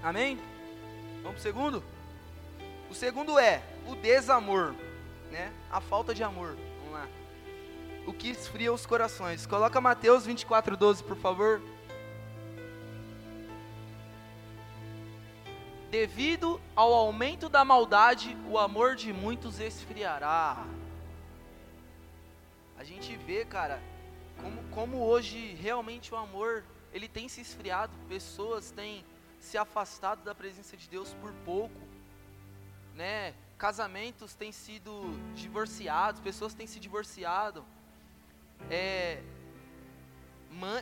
[0.01, 0.39] Amém?
[1.21, 1.83] Vamos pro segundo?
[2.89, 4.73] O segundo é o desamor,
[5.31, 5.51] né?
[5.69, 6.55] A falta de amor.
[6.79, 7.07] Vamos lá.
[8.07, 9.45] O que esfria os corações.
[9.45, 11.61] Coloca Mateus 24, 12, por favor.
[15.89, 20.65] Devido ao aumento da maldade, o amor de muitos esfriará.
[22.77, 23.81] A gente vê, cara,
[24.39, 26.63] como, como hoje realmente o amor
[26.93, 29.03] ele tem se esfriado, pessoas têm
[29.39, 31.79] se afastado da presença de Deus por pouco,
[32.95, 33.33] né?
[33.57, 34.91] Casamentos têm sido
[35.35, 37.65] divorciados, pessoas têm se divorciado,
[38.69, 39.23] é,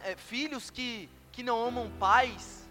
[0.03, 2.66] é, filhos que, que não amam pais.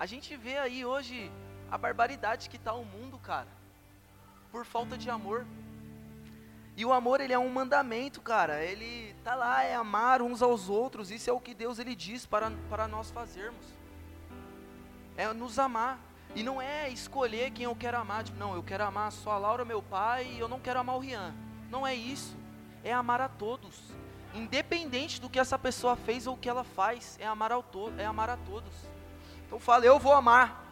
[0.00, 1.30] A gente vê aí hoje
[1.70, 3.48] a barbaridade que está o mundo, cara,
[4.50, 5.46] por falta de amor.
[6.74, 8.64] E o amor, ele é um mandamento, cara.
[8.64, 11.10] Ele tá lá, é amar uns aos outros.
[11.10, 13.62] Isso é o que Deus ele diz para, para nós fazermos.
[15.18, 15.98] É nos amar.
[16.34, 18.24] E não é escolher quem eu quero amar.
[18.24, 20.96] Tipo, não, eu quero amar só a Laura, meu pai, e eu não quero amar
[20.96, 21.34] o Rian.
[21.68, 22.34] Não é isso.
[22.82, 23.78] É amar a todos.
[24.32, 27.92] Independente do que essa pessoa fez ou o que ela faz, é amar, ao to
[27.98, 28.72] é amar a todos.
[29.50, 30.64] Então fala, eu vou amar.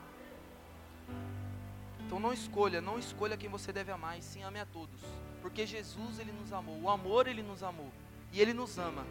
[2.06, 5.00] Então não escolha, não escolha quem você deve amar, e sim ame a todos.
[5.42, 7.90] Porque Jesus ele nos amou, o amor ele nos amou
[8.32, 9.04] e ele nos ama.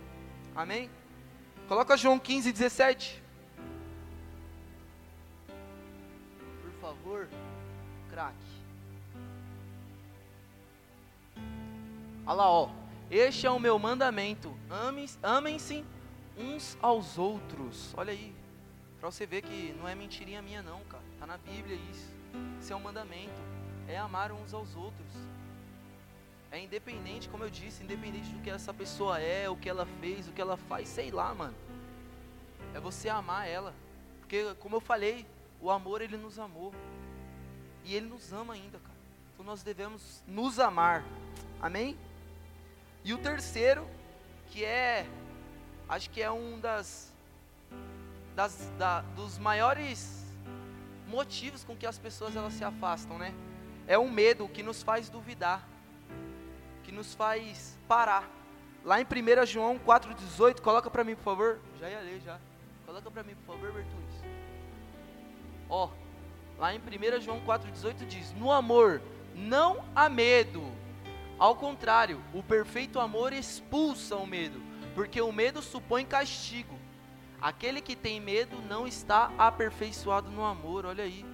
[0.55, 0.89] Amém?
[1.67, 3.21] Coloca João 15, 17.
[6.61, 7.27] Por favor,
[8.09, 8.37] craque.
[12.25, 12.69] Olha lá, ó.
[13.11, 14.57] Este é o meu mandamento.
[15.21, 15.83] Amem-se
[16.37, 17.93] uns aos outros.
[17.97, 18.33] Olha aí.
[18.99, 21.03] Para você ver que não é mentirinha minha não, cara.
[21.19, 22.13] Tá na Bíblia isso.
[22.59, 23.41] Isso é um mandamento.
[23.87, 25.07] É amar uns aos outros.
[26.51, 30.27] É independente, como eu disse, independente do que essa pessoa é, o que ela fez,
[30.27, 31.55] o que ela faz, sei lá, mano.
[32.73, 33.73] É você amar ela.
[34.19, 35.25] Porque, como eu falei,
[35.61, 36.73] o amor ele nos amou.
[37.83, 38.97] E ele nos ama ainda, cara.
[39.33, 41.03] Então nós devemos nos amar.
[41.61, 41.97] Amém?
[43.03, 43.87] E o terceiro,
[44.49, 45.07] que é,
[45.87, 47.13] acho que é um das,
[48.37, 50.23] das da, dos maiores
[51.07, 53.33] motivos com que as pessoas elas se afastam, né?
[53.87, 55.67] É o medo que nos faz duvidar
[56.87, 58.31] que nos faz parar.
[58.85, 61.59] Lá em 1 João 4,18, coloca para mim, por favor.
[61.77, 62.39] Já ia ler, já.
[62.85, 64.23] Coloca para mim, por favor, Bertunes.
[65.69, 65.89] Ó,
[66.57, 69.01] lá em 1 João 4,18 diz: No amor
[69.35, 70.63] não há medo.
[71.37, 74.61] Ao contrário, o perfeito amor expulsa o medo,
[74.95, 76.79] porque o medo supõe castigo.
[77.41, 80.85] Aquele que tem medo não está aperfeiçoado no amor.
[80.85, 81.25] Olha aí.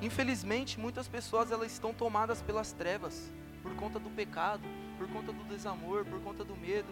[0.00, 3.30] Infelizmente, muitas pessoas elas estão tomadas pelas trevas
[3.62, 4.62] por conta do pecado,
[4.96, 6.88] por conta do desamor, por conta do medo,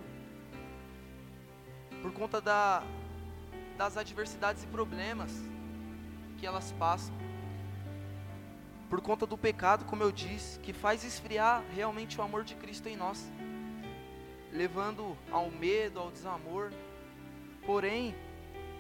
[2.02, 2.82] por conta da,
[3.76, 5.32] das adversidades e problemas
[6.38, 7.14] que elas passam.
[8.90, 12.88] Por conta do pecado, como eu disse, que faz esfriar realmente o amor de Cristo
[12.88, 13.30] em nós,
[14.52, 16.72] levando ao medo, ao desamor.
[17.66, 18.14] Porém,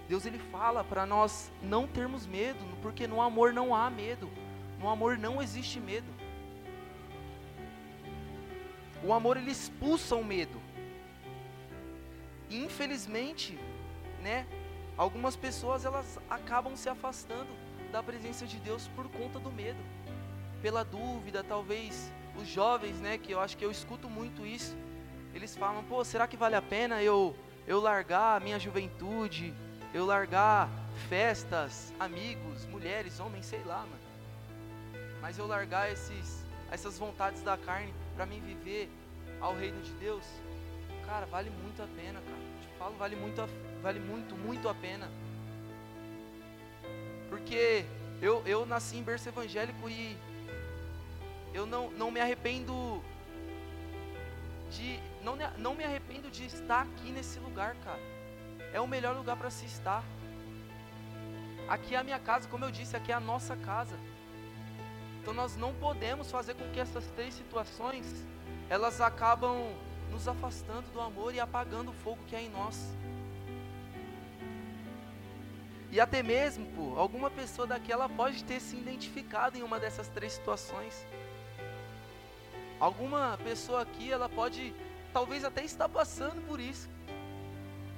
[0.08, 4.30] Deus ele fala para nós não termos medo, porque no amor não há medo.
[4.78, 6.06] No amor não existe medo.
[9.02, 10.60] O amor ele expulsa o medo.
[12.50, 13.58] Infelizmente,
[14.22, 14.46] né,
[14.96, 17.50] algumas pessoas elas acabam se afastando
[17.92, 19.78] da presença de Deus por conta do medo,
[20.60, 24.76] pela dúvida, talvez os jovens, né, que eu acho que eu escuto muito isso,
[25.34, 27.36] eles falam: "Pô, será que vale a pena eu
[27.68, 29.52] eu largar a minha juventude,
[29.92, 30.70] eu largar
[31.10, 34.08] festas, amigos, mulheres, homens, sei lá, mano.
[35.20, 38.90] Mas eu largar esses, essas vontades da carne para mim viver
[39.38, 40.24] ao reino de Deus,
[41.04, 42.38] cara, vale muito a pena, cara.
[42.62, 43.48] Te falo, vale muito, a,
[43.82, 45.10] vale muito, muito a pena.
[47.28, 47.84] Porque
[48.22, 50.16] eu, eu nasci em berço evangélico e
[51.52, 53.02] eu não, não me arrependo
[54.70, 58.18] de não, não me arrependo de estar aqui nesse lugar, cara
[58.72, 60.04] é o melhor lugar para se estar.
[61.68, 63.96] Aqui é a minha casa, como eu disse, aqui é a nossa casa.
[65.20, 68.26] Então nós não podemos fazer com que essas três situações
[68.70, 69.56] elas acabam
[70.10, 72.94] nos afastando do amor e apagando o fogo que há em nós.
[75.90, 80.32] E até mesmo, pô, alguma pessoa daquela pode ter se identificado em uma dessas três
[80.32, 81.06] situações.
[82.80, 84.74] Alguma pessoa aqui, ela pode
[85.12, 86.88] talvez até estar passando por isso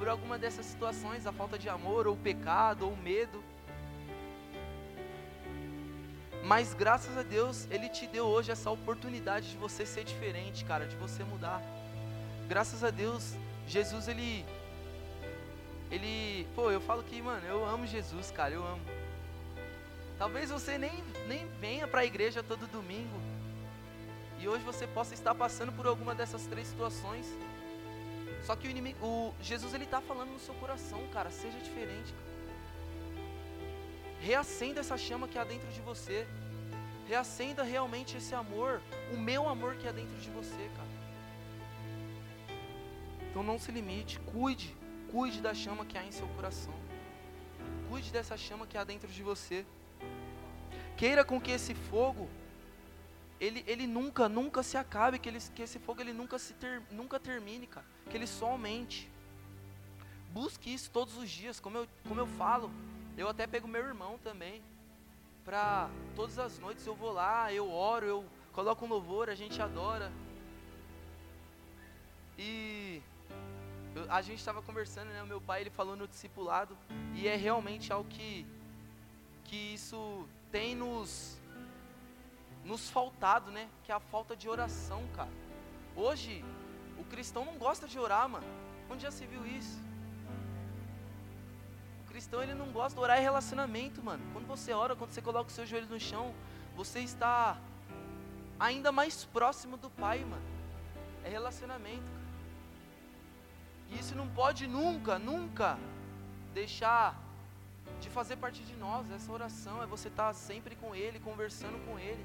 [0.00, 3.44] por alguma dessas situações, a falta de amor, ou pecado, ou medo.
[6.42, 10.86] Mas graças a Deus, Ele te deu hoje essa oportunidade de você ser diferente, cara,
[10.86, 11.62] de você mudar.
[12.48, 13.34] Graças a Deus,
[13.66, 14.46] Jesus, Ele,
[15.90, 18.82] ele, pô, eu falo que, mano, eu amo Jesus, cara, eu amo.
[20.18, 23.29] Talvez você nem, nem venha para a igreja todo domingo.
[24.40, 27.26] E hoje você possa estar passando por alguma dessas três situações.
[28.42, 32.12] Só que o inimigo, o Jesus ele tá falando no seu coração, cara, seja diferente.
[32.12, 32.30] Cara.
[34.20, 36.26] Reacenda essa chama que há dentro de você.
[37.06, 38.80] Reacenda realmente esse amor,
[39.12, 40.88] o meu amor que há dentro de você, cara.
[43.28, 44.76] Então não se limite, cuide,
[45.10, 46.74] cuide da chama que há em seu coração.
[47.88, 49.66] Cuide dessa chama que há dentro de você.
[50.96, 52.28] Queira com que esse fogo
[53.40, 56.82] ele, ele nunca, nunca se acabe, que, ele, que esse fogo ele nunca, se ter,
[56.90, 57.86] nunca termine, cara.
[58.10, 59.10] Que ele só aumente.
[60.30, 62.70] Busque isso todos os dias, como eu, como eu falo.
[63.16, 64.62] Eu até pego meu irmão também.
[65.42, 69.60] Pra todas as noites eu vou lá, eu oro, eu coloco um louvor, a gente
[69.60, 70.12] adora.
[72.38, 73.00] E
[73.94, 75.22] eu, a gente estava conversando, né?
[75.22, 76.76] O meu pai ele falou no discipulado
[77.14, 78.46] e é realmente algo que
[79.44, 81.39] que isso tem nos
[82.64, 83.68] nos faltado, né?
[83.84, 85.30] Que é a falta de oração, cara.
[85.96, 86.44] Hoje,
[86.98, 88.46] o cristão não gosta de orar, mano.
[88.90, 89.80] Onde já se viu isso?
[92.04, 94.22] O cristão, ele não gosta de orar é relacionamento, mano.
[94.32, 96.34] Quando você ora, quando você coloca o seu joelho no chão,
[96.76, 97.56] você está
[98.58, 100.42] ainda mais próximo do Pai, mano.
[101.24, 102.30] É relacionamento, cara.
[103.90, 105.78] E isso não pode nunca, nunca
[106.54, 107.18] deixar
[108.00, 109.10] de fazer parte de nós.
[109.10, 112.24] Essa oração é você estar sempre com Ele, conversando com Ele.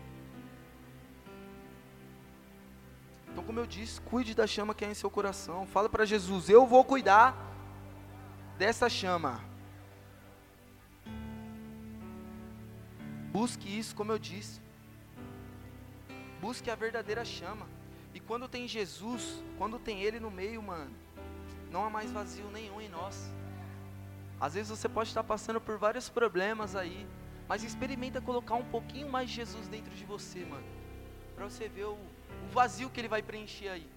[3.32, 5.66] Então, como eu disse, cuide da chama que é em seu coração.
[5.66, 7.36] Fala para Jesus: Eu vou cuidar
[8.58, 9.42] dessa chama.
[13.32, 14.62] Busque isso, como eu disse.
[16.40, 17.68] Busque a verdadeira chama.
[18.14, 20.96] E quando tem Jesus, quando tem Ele no meio, mano,
[21.70, 23.30] não há mais vazio nenhum em nós.
[24.40, 27.06] Às vezes você pode estar passando por vários problemas aí,
[27.48, 30.64] mas experimenta colocar um pouquinho mais de Jesus dentro de você, mano,
[31.36, 31.98] para você ver o
[32.50, 33.88] o vazio que ele vai preencher aí.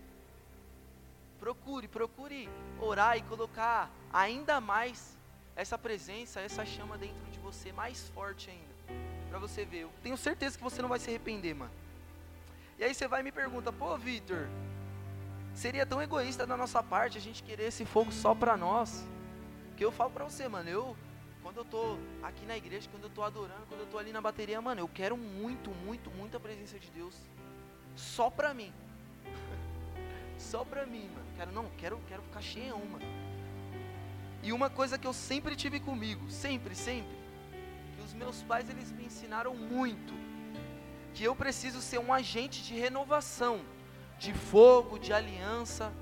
[1.38, 2.48] Procure, procure
[2.80, 5.16] orar e colocar ainda mais
[5.54, 9.00] essa presença, essa chama dentro de você, mais forte ainda.
[9.28, 9.82] Para você ver.
[9.82, 11.70] Eu tenho certeza que você não vai se arrepender, mano.
[12.78, 14.48] E aí você vai e me pergunta, pô, Vitor,
[15.54, 19.04] seria tão egoísta da nossa parte a gente querer esse fogo só para nós?
[19.76, 20.96] Que eu falo para você, mano, eu
[21.42, 24.20] quando eu tô aqui na igreja, quando eu tô adorando, quando eu tô ali na
[24.20, 27.14] bateria, mano, eu quero muito, muito, muito a presença de Deus
[27.98, 28.72] só pra mim.
[30.38, 31.26] só pra mim, mano.
[31.36, 33.04] Quero, não, quero, quero ficar cheio, mano.
[34.42, 37.16] E uma coisa que eu sempre tive comigo, sempre, sempre,
[37.96, 40.14] que os meus pais eles me ensinaram muito,
[41.12, 43.60] que eu preciso ser um agente de renovação,
[44.16, 45.92] de fogo, de aliança.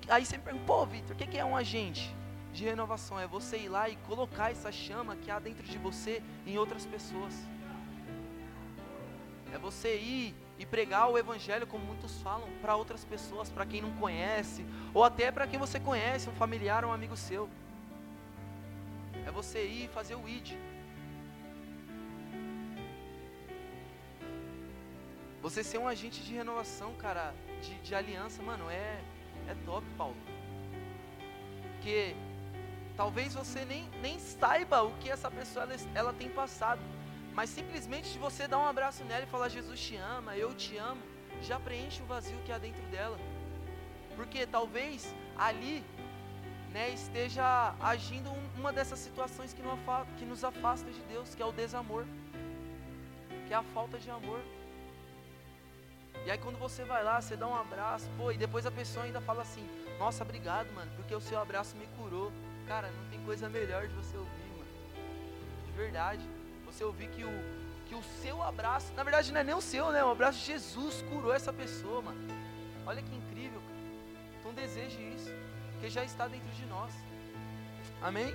[0.00, 2.14] Que, aí você me pergunta, pô, Vitor, o que, que é um agente
[2.54, 3.20] de renovação?
[3.20, 6.86] É você ir lá e colocar essa chama que há dentro de você em outras
[6.86, 7.34] pessoas.
[9.52, 13.80] É você ir e pregar o evangelho, como muitos falam, para outras pessoas, para quem
[13.80, 17.48] não conhece, ou até para quem você conhece, um familiar, um amigo seu.
[19.26, 20.52] É você ir fazer o ID.
[25.42, 29.00] Você ser um agente de renovação, cara, de, de aliança, mano, é,
[29.48, 30.16] é top, Paulo.
[31.62, 32.14] Porque
[32.94, 36.82] talvez você nem, nem saiba o que essa pessoa ela, ela tem passado.
[37.40, 40.76] Mas simplesmente de você dar um abraço nela e falar Jesus te ama, eu te
[40.76, 41.00] amo,
[41.40, 43.18] já preenche o vazio que há dentro dela.
[44.14, 45.82] Porque talvez ali
[46.70, 49.62] né, esteja agindo uma dessas situações que,
[50.18, 52.04] que nos afasta de Deus, que é o desamor,
[53.46, 54.42] que é a falta de amor.
[56.26, 59.06] E aí quando você vai lá, você dá um abraço, pô, e depois a pessoa
[59.06, 59.66] ainda fala assim,
[59.98, 62.30] nossa, obrigado, mano, porque o seu abraço me curou.
[62.68, 65.64] Cara, não tem coisa melhor de você ouvir, mano.
[65.64, 66.39] De verdade.
[66.70, 67.32] Você ouvir que o,
[67.86, 70.04] que o seu abraço, na verdade não é nem o seu, né?
[70.04, 72.20] O abraço de Jesus curou essa pessoa, mano.
[72.86, 73.80] Olha que incrível, cara.
[74.38, 75.30] Então deseje isso,
[75.72, 76.94] porque já está dentro de nós.
[78.00, 78.32] Amém?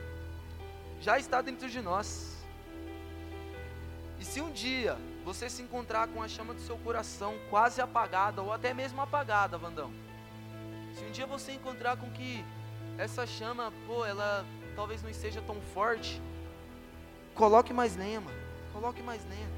[1.00, 2.36] Já está dentro de nós.
[4.20, 8.42] E se um dia você se encontrar com a chama do seu coração quase apagada,
[8.42, 9.92] ou até mesmo apagada, Vandão.
[10.94, 12.44] Se um dia você encontrar com que
[12.98, 16.22] essa chama, pô, ela talvez não esteja tão forte,
[17.36, 18.38] Coloque mais lenha, mano.
[18.72, 19.50] Coloque mais lenha.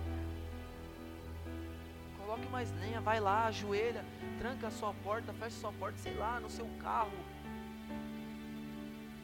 [2.17, 4.03] Coloque mais lenha, vai lá, ajoelha,
[4.39, 7.11] tranca a sua porta, fecha a sua porta, sei lá, no seu carro.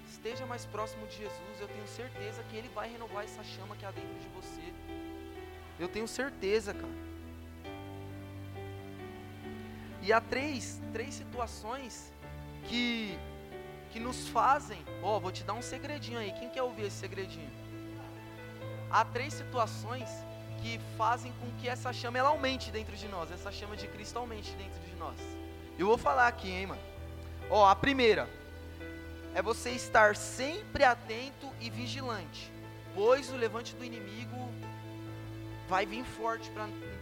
[0.08, 3.86] Esteja mais próximo de Jesus, eu tenho certeza que Ele vai renovar essa chama que
[3.86, 4.62] há dentro de você.
[5.80, 6.94] Eu tenho certeza, cara.
[10.02, 12.14] E há três, três situações
[12.66, 13.18] que,
[13.92, 14.86] que nos fazem.
[15.02, 16.32] Ó, vou te dar um segredinho aí.
[16.34, 17.63] Quem quer ouvir esse segredinho?
[18.94, 20.08] Há três situações
[20.62, 24.20] que fazem com que essa chama ela aumente dentro de nós, essa chama de Cristo
[24.20, 25.18] aumente dentro de nós.
[25.80, 26.82] Eu vou falar aqui, hein, mano.
[27.50, 28.30] Ó, a primeira
[29.34, 32.52] é você estar sempre atento e vigilante,
[32.94, 34.38] pois o levante do inimigo
[35.68, 36.52] vai vir forte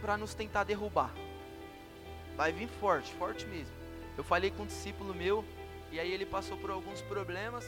[0.00, 1.12] para nos tentar derrubar.
[2.38, 3.74] Vai vir forte, forte mesmo.
[4.16, 5.44] Eu falei com um discípulo meu,
[5.90, 7.66] e aí ele passou por alguns problemas,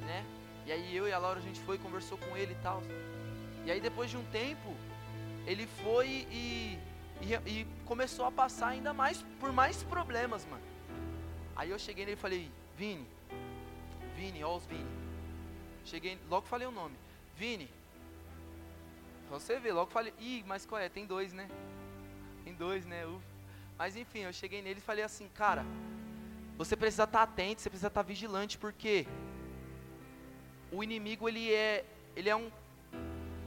[0.00, 0.24] né?
[0.64, 2.82] E aí eu e a Laura a gente foi conversou com ele e tal.
[3.64, 4.74] E aí depois de um tempo,
[5.46, 6.78] ele foi e,
[7.20, 10.62] e, e começou a passar ainda mais por mais problemas, mano.
[11.56, 13.06] Aí eu cheguei nele e falei, Vini,
[14.16, 14.86] Vini, ó os Vini.
[15.84, 16.96] Cheguei, logo falei o nome.
[17.36, 17.68] Vini.
[19.30, 20.88] Você vê, logo falei, ih, mas qual é?
[20.88, 21.48] Tem dois, né?
[22.44, 23.06] Tem dois, né?
[23.06, 23.22] Uf.
[23.78, 25.64] Mas enfim, eu cheguei nele e falei assim, cara,
[26.56, 29.06] você precisa estar atento, você precisa estar vigilante, porque
[30.72, 31.84] o inimigo ele é,
[32.16, 32.50] ele é um,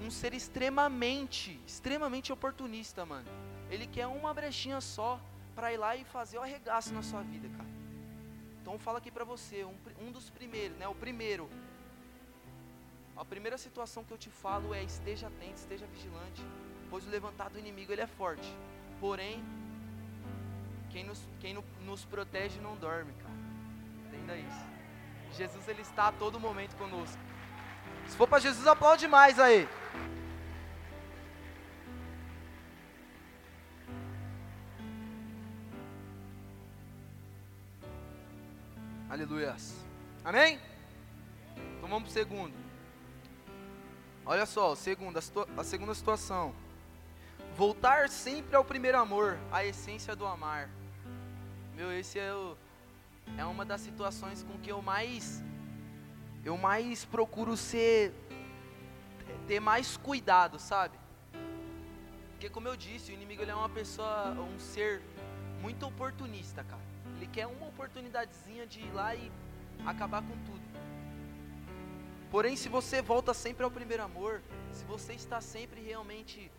[0.01, 3.27] um ser extremamente, extremamente oportunista, mano.
[3.69, 5.19] Ele quer uma brechinha só
[5.55, 7.69] para ir lá e fazer o arregaço na sua vida, cara.
[8.61, 10.87] Então fala aqui para você, um, um dos primeiros, né?
[10.87, 11.49] O primeiro.
[13.15, 16.41] A primeira situação que eu te falo é esteja atento, esteja vigilante,
[16.89, 18.47] pois o levantado do inimigo ele é forte.
[18.99, 19.43] Porém,
[20.89, 23.35] quem nos, quem no, nos protege não dorme, cara.
[24.07, 24.65] Entenda isso.
[25.37, 27.30] Jesus ele está a todo momento conosco.
[28.11, 29.69] Se for para Jesus, aplaude mais aí.
[39.09, 39.77] Aleluias.
[40.25, 40.59] Amém?
[41.77, 42.53] Então vamos para o segundo.
[44.25, 45.21] Olha só, segunda,
[45.57, 46.53] a, segunda situação.
[47.55, 50.69] Voltar sempre ao primeiro amor, a essência do amar.
[51.77, 52.57] Meu, esse é, o,
[53.37, 55.41] é uma das situações com que eu mais
[56.43, 58.13] eu mais procuro ser
[59.47, 60.97] ter mais cuidado, sabe?
[62.31, 65.01] Porque como eu disse, o inimigo ele é uma pessoa, um ser
[65.61, 66.81] muito oportunista, cara.
[67.17, 69.31] Ele quer uma oportunidadezinha de ir lá e
[69.85, 70.61] acabar com tudo.
[72.31, 76.49] Porém, se você volta sempre ao primeiro amor, se você está sempre realmente,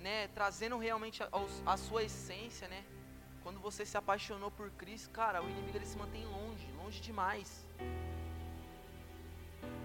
[0.00, 1.28] né, trazendo realmente a,
[1.66, 2.82] a sua essência, né,
[3.42, 7.66] quando você se apaixonou por Cristo, cara, o inimigo ele se mantém longe, longe demais.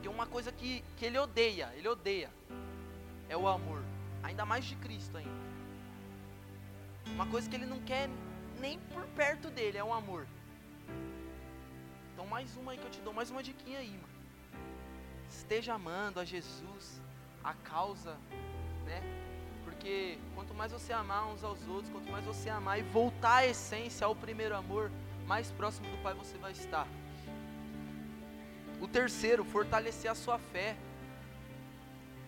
[0.01, 2.29] Tem uma coisa que, que ele odeia, ele odeia,
[3.27, 3.83] é o amor,
[4.23, 5.49] ainda mais de Cristo ainda.
[7.07, 8.09] Uma coisa que ele não quer
[8.59, 10.25] nem por perto dele, é o amor.
[12.13, 14.19] Então mais uma aí que eu te dou, mais uma diquinha aí, mano.
[15.29, 17.01] Esteja amando a Jesus,
[17.43, 18.17] a causa,
[18.85, 19.01] né?
[19.63, 23.45] Porque quanto mais você amar uns aos outros, quanto mais você amar e voltar à
[23.45, 24.91] essência, ao primeiro amor,
[25.27, 26.87] mais próximo do Pai você vai estar.
[28.81, 30.75] O terceiro, fortalecer a sua fé.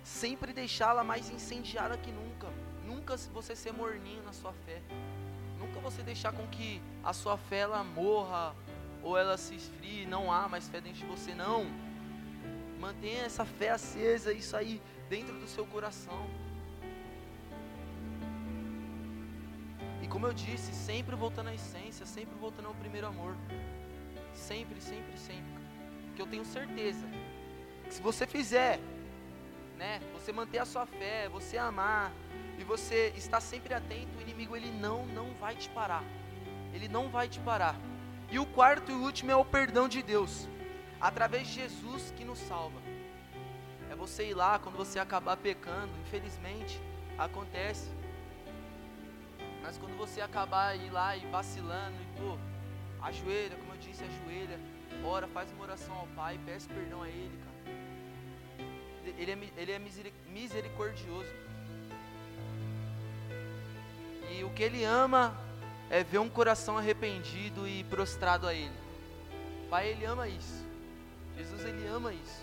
[0.03, 2.47] Sempre deixá-la mais incendiada que nunca.
[2.85, 4.81] Nunca você ser morninho na sua fé.
[5.59, 8.55] Nunca você deixar com que a sua fé ela morra
[9.03, 11.65] ou ela se esfrie, não há mais fé dentro de você, não.
[12.79, 16.27] Mantenha essa fé acesa, isso aí dentro do seu coração.
[20.01, 23.35] E como eu disse, sempre voltando à essência, sempre voltando ao primeiro amor.
[24.33, 25.60] Sempre, sempre, sempre.
[26.15, 27.05] Que eu tenho certeza
[27.85, 28.79] que se você fizer,
[29.77, 32.11] né, você manter a sua fé, você amar,
[32.57, 36.03] e você está sempre atento, o inimigo ele não, não vai te parar.
[36.73, 37.75] Ele não vai te parar.
[38.29, 40.47] E o quarto e último é o perdão de Deus,
[40.99, 42.79] através de Jesus que nos salva.
[43.89, 46.79] É você ir lá quando você acabar pecando, infelizmente
[47.17, 47.89] acontece.
[49.61, 52.37] Mas quando você acabar ir lá e vacilando, e pô,
[53.01, 54.59] ajoelha, como eu disse, ajoelha,
[55.03, 57.51] ora, faz uma oração ao Pai, peça perdão a Ele, cara.
[59.17, 59.79] Ele é, ele é
[60.27, 61.29] misericordioso.
[64.31, 65.35] E o que ele ama
[65.89, 68.71] é ver um coração arrependido e prostrado a ele.
[69.69, 70.65] Pai, ele ama isso.
[71.37, 72.41] Jesus, ele ama isso.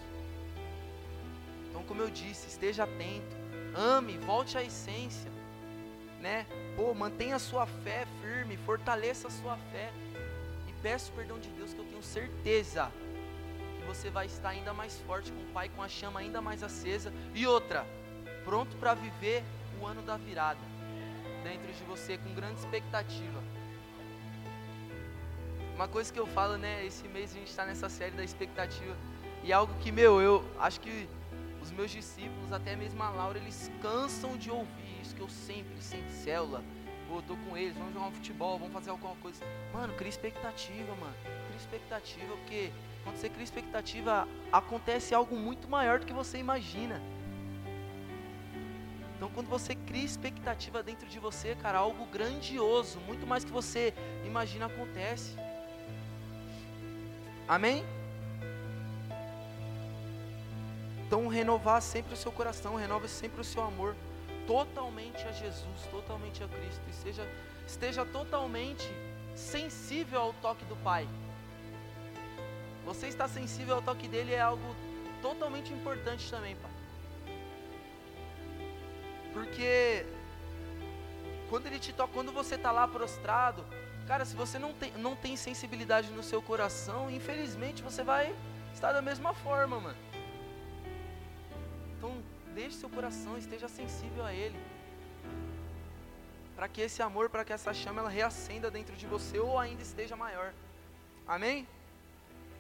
[1.68, 3.36] Então, como eu disse, esteja atento,
[3.74, 5.30] ame, volte à essência,
[6.20, 6.46] né?
[6.76, 9.90] Pô, mantenha a sua fé firme, fortaleça a sua fé
[10.68, 12.92] e peça o perdão de Deus que eu tenho certeza
[13.80, 16.62] que você vai estar ainda mais forte com o Pai, com a chama ainda mais
[16.62, 17.84] acesa e outra,
[18.44, 19.42] pronto para viver
[19.80, 20.61] o ano da virada
[21.42, 23.42] dentro de você com grande expectativa.
[25.74, 26.84] Uma coisa que eu falo, né?
[26.84, 28.96] Esse mês a gente está nessa série da expectativa.
[29.44, 31.09] E algo que, meu, eu acho que
[31.62, 35.80] os meus discípulos, até mesmo a Laura, eles cansam de ouvir isso que eu sempre,
[35.80, 36.62] sem célula,
[37.09, 39.42] Pô, tô com eles, vamos jogar um futebol, vamos fazer alguma coisa.
[39.72, 41.14] Mano, cria expectativa, mano.
[41.59, 47.02] Expectativa, porque quando você cria expectativa, acontece algo muito maior do que você imagina.
[49.16, 53.92] Então, quando você cria expectativa dentro de você, cara, algo grandioso, muito mais que você
[54.24, 55.34] imagina acontece.
[57.48, 57.84] Amém?
[61.04, 63.96] Então, renovar sempre o seu coração, renova sempre o seu amor,
[64.46, 67.26] totalmente a Jesus, totalmente a Cristo, e seja,
[67.66, 68.86] esteja totalmente
[69.34, 71.09] sensível ao toque do Pai.
[72.89, 74.74] Você estar sensível ao toque dele é algo
[75.20, 76.70] totalmente importante também, Pai.
[79.34, 80.07] Porque
[81.51, 83.62] quando ele te toca, quando você está lá prostrado,
[84.07, 88.34] cara, se você não tem, não tem sensibilidade no seu coração, infelizmente você vai
[88.72, 89.99] estar da mesma forma, mano.
[91.99, 92.22] Então,
[92.55, 94.59] deixe seu coração, esteja sensível a Ele.
[96.57, 99.82] Para que esse amor, para que essa chama, ela reacenda dentro de você ou ainda
[99.82, 100.55] esteja maior.
[101.26, 101.68] Amém?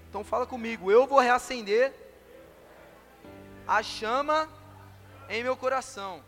[0.08, 1.92] Então fala comigo, eu vou reacender
[3.66, 4.48] a chama
[5.28, 6.22] em meu coração.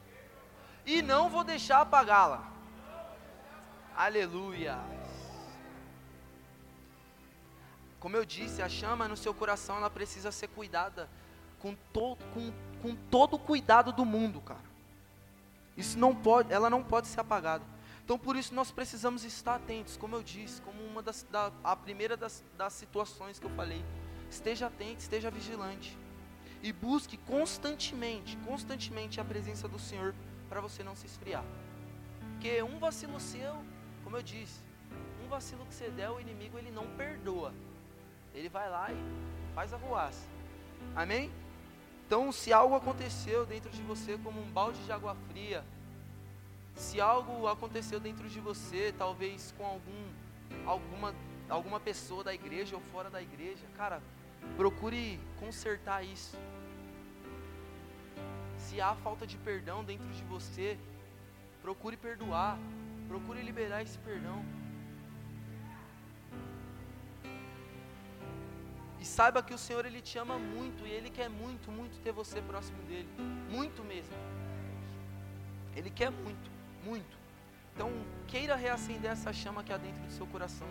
[0.85, 2.51] E não vou deixar apagá-la.
[3.97, 4.79] Aleluia.
[7.99, 11.09] Como eu disse, a chama no seu coração, ela precisa ser cuidada
[11.59, 12.53] com, to, com,
[12.83, 14.71] com todo o cuidado do mundo, cara.
[15.77, 17.65] Isso não pode, ela não pode ser apagada.
[18.11, 21.77] Então por isso nós precisamos estar atentos, como eu disse, como uma das da, a
[21.77, 23.85] primeira das, das situações que eu falei.
[24.29, 25.97] Esteja atento, esteja vigilante.
[26.61, 30.13] E busque constantemente, constantemente a presença do Senhor
[30.49, 31.45] para você não se esfriar.
[32.33, 33.65] Porque um vacilo seu,
[34.03, 34.59] como eu disse,
[35.25, 37.55] um vacilo que você der, o inimigo ele não perdoa.
[38.35, 40.27] Ele vai lá e faz a ruaça.
[40.97, 41.31] Amém?
[42.09, 45.65] Então, se algo aconteceu dentro de você como um balde de água fria,
[46.81, 50.03] se algo aconteceu dentro de você, talvez com algum
[50.67, 51.15] alguma
[51.49, 54.03] alguma pessoa da igreja ou fora da igreja, cara,
[54.57, 56.39] procure consertar isso.
[58.57, 60.79] Se há falta de perdão dentro de você,
[61.61, 62.59] procure perdoar,
[63.09, 64.43] procure liberar esse perdão.
[68.99, 72.13] E saiba que o Senhor ele te ama muito e ele quer muito, muito ter
[72.13, 73.09] você próximo dele,
[73.51, 74.15] muito mesmo.
[75.75, 76.50] Ele quer muito,
[76.85, 77.19] muito.
[77.75, 77.91] Então,
[78.27, 80.67] queira reacender essa chama que há dentro do seu coração.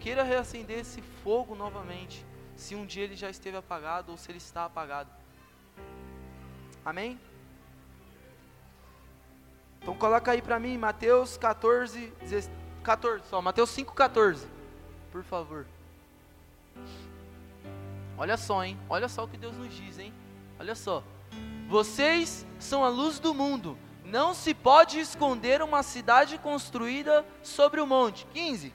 [0.00, 2.24] Queira reacender esse fogo novamente,
[2.56, 5.10] se um dia ele já esteve apagado ou se ele está apagado.
[6.84, 7.18] Amém?
[9.80, 12.12] Então coloca aí para mim Mateus 14,
[12.82, 14.46] 14 só, Mateus 5, 14,
[15.10, 15.66] por favor.
[18.16, 18.78] Olha só, hein?
[18.88, 20.12] Olha só o que Deus nos diz, hein?
[20.58, 21.02] Olha só.
[21.68, 23.78] Vocês são a luz do mundo.
[24.10, 28.26] Não se pode esconder uma cidade construída sobre o monte.
[28.34, 28.74] 15.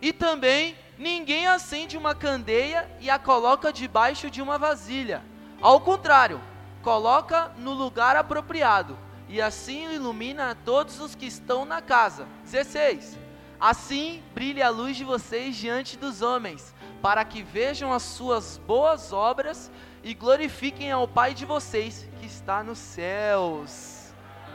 [0.00, 5.22] E também ninguém acende uma candeia e a coloca debaixo de uma vasilha.
[5.60, 6.40] Ao contrário,
[6.82, 12.26] coloca no lugar apropriado e assim ilumina a todos os que estão na casa.
[12.44, 13.18] 16.
[13.60, 19.12] Assim brilhe a luz de vocês diante dos homens para que vejam as suas boas
[19.12, 19.70] obras
[20.06, 24.12] e glorifiquem ao Pai de vocês que está nos céus.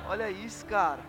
[0.08, 1.04] Olha isso, cara.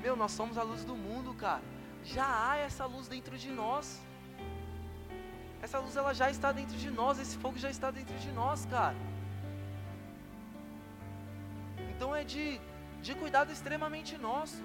[0.00, 1.64] Meu, nós somos a luz do mundo, cara.
[2.04, 4.00] Já há essa luz dentro de nós.
[5.60, 8.64] Essa luz ela já está dentro de nós, esse fogo já está dentro de nós,
[8.66, 8.94] cara.
[11.90, 12.60] Então é de,
[13.02, 14.62] de cuidado extremamente nosso.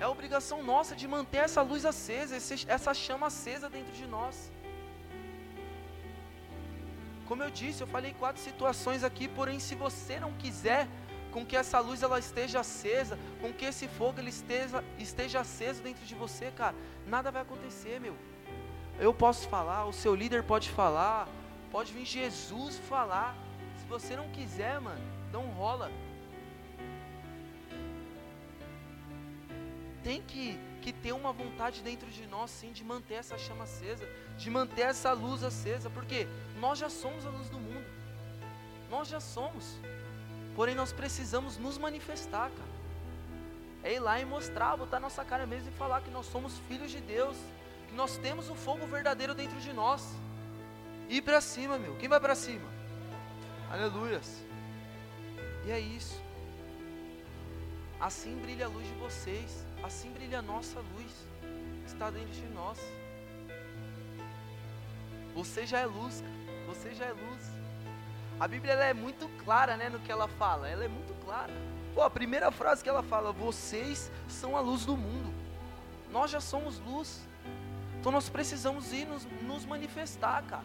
[0.00, 2.36] É obrigação nossa de manter essa luz acesa,
[2.66, 4.50] essa chama acesa dentro de nós.
[7.26, 10.88] Como eu disse, eu falei quatro situações aqui, porém se você não quiser
[11.32, 15.82] com que essa luz ela esteja acesa, com que esse fogo ele esteja, esteja aceso
[15.82, 16.74] dentro de você, cara,
[17.06, 18.16] nada vai acontecer, meu.
[18.98, 21.28] Eu posso falar, o seu líder pode falar,
[21.70, 23.36] pode vir Jesus falar.
[23.78, 25.90] Se você não quiser, mano, não rola.
[30.06, 34.08] Tem que, que ter uma vontade dentro de nós, sim, de manter essa chama acesa,
[34.38, 36.28] de manter essa luz acesa, porque
[36.60, 37.84] nós já somos a luz do mundo,
[38.88, 39.80] nós já somos,
[40.54, 42.76] porém nós precisamos nos manifestar, cara.
[43.82, 46.92] É ir lá e mostrar, botar nossa cara mesmo e falar que nós somos filhos
[46.92, 47.36] de Deus,
[47.88, 50.14] que nós temos o fogo verdadeiro dentro de nós.
[51.08, 51.96] Ir para cima, meu.
[51.96, 52.68] Quem vai para cima?
[53.72, 54.40] Aleluias.
[55.66, 56.22] E é isso.
[57.98, 61.26] Assim brilha a luz de vocês, assim brilha a nossa luz,
[61.82, 62.78] que está dentro de nós.
[65.34, 66.22] Você já é luz,
[66.66, 67.50] você já é luz.
[68.38, 70.68] A Bíblia é muito clara, né, no que ela fala.
[70.68, 71.52] Ela é muito clara.
[71.94, 75.32] Pô, a primeira frase que ela fala: "Vocês são a luz do mundo".
[76.10, 77.26] Nós já somos luz.
[77.98, 80.64] Então nós precisamos ir nos, nos manifestar, cara.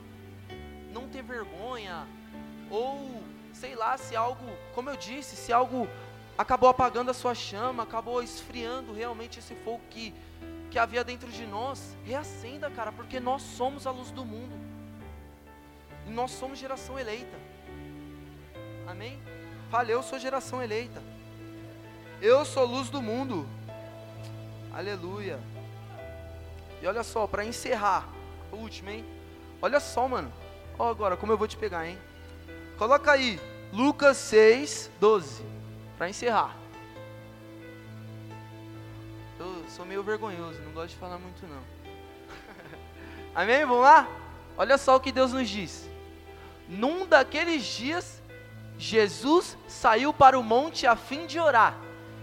[0.93, 2.07] Não ter vergonha
[2.69, 5.87] ou sei lá, se algo, como eu disse, se algo
[6.41, 10.13] acabou apagando a sua chama, acabou esfriando realmente esse fogo que
[10.71, 14.55] que havia dentro de nós, reacenda, cara, porque nós somos a luz do mundo.
[16.07, 17.37] E nós somos geração eleita.
[18.87, 19.21] Amém?
[19.69, 21.03] Fale, eu sou geração eleita.
[22.21, 23.45] Eu sou luz do mundo.
[24.73, 25.41] Aleluia.
[26.81, 28.07] E olha só, para encerrar,
[28.49, 29.05] o último, hein?
[29.61, 30.31] Olha só, mano.
[30.79, 31.97] Agora como eu vou te pegar, hein?
[32.77, 33.41] Coloca aí,
[33.73, 35.43] Lucas 6, 12.
[36.01, 36.57] Para encerrar.
[39.39, 41.61] Eu sou meio vergonhoso, não gosto de falar muito não.
[43.35, 43.63] Amém?
[43.63, 44.07] Vamos lá?
[44.57, 45.87] Olha só o que Deus nos diz.
[46.67, 48.19] Num daqueles dias,
[48.79, 51.77] Jesus saiu para o monte a fim de orar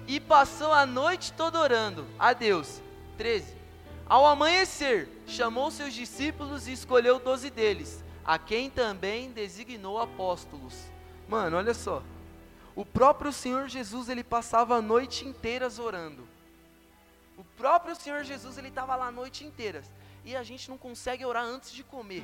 [0.09, 2.83] e passou a noite toda orando a Deus.
[3.17, 3.55] 13.
[4.09, 10.75] Ao amanhecer, chamou seus discípulos e escolheu doze deles, a quem também designou apóstolos.
[11.29, 12.03] Mano, olha só.
[12.79, 16.29] O próprio Senhor Jesus, ele passava a noite inteira orando.
[17.37, 19.83] O próprio Senhor Jesus, ele estava lá a noite inteira.
[20.25, 22.23] E a gente não consegue orar antes de comer.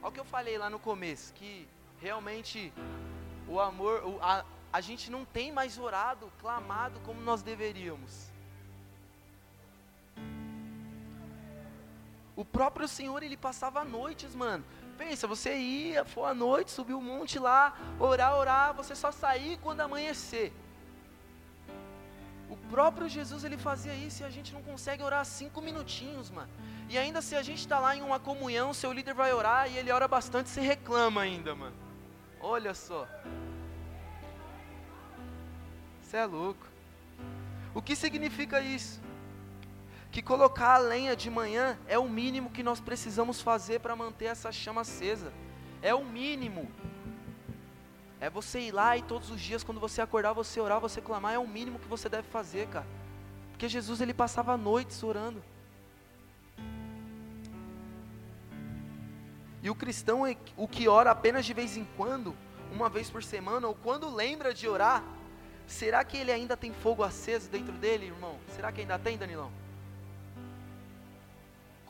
[0.00, 1.68] Olha o que eu falei lá no começo, que
[2.00, 2.72] realmente
[3.46, 8.32] o amor, o, a, a gente não tem mais orado, clamado como nós deveríamos.
[12.34, 14.64] O próprio Senhor, ele passava noites, mano.
[14.98, 19.58] Pensa, você ia, foi à noite, subiu o monte lá, orar, orar, você só sair
[19.62, 20.52] quando amanhecer.
[22.48, 26.50] O próprio Jesus, ele fazia isso e a gente não consegue orar cinco minutinhos, mano.
[26.88, 29.78] E ainda se a gente está lá em uma comunhão, seu líder vai orar e
[29.78, 31.74] ele ora bastante, você reclama ainda, mano.
[32.40, 33.08] Olha só.
[36.02, 36.66] Você é louco.
[37.74, 39.00] O que significa isso?
[40.12, 44.26] Que colocar a lenha de manhã é o mínimo que nós precisamos fazer para manter
[44.26, 45.32] essa chama acesa.
[45.80, 46.70] É o mínimo.
[48.20, 51.32] É você ir lá e todos os dias, quando você acordar, você orar, você clamar,
[51.32, 52.86] é o mínimo que você deve fazer, cara.
[53.52, 55.42] Porque Jesus ele passava noites orando.
[59.62, 62.36] E o cristão, é o que ora apenas de vez em quando,
[62.70, 65.02] uma vez por semana, ou quando lembra de orar,
[65.66, 68.38] será que ele ainda tem fogo aceso dentro dele, irmão?
[68.54, 69.61] Será que ainda tem, Danilão?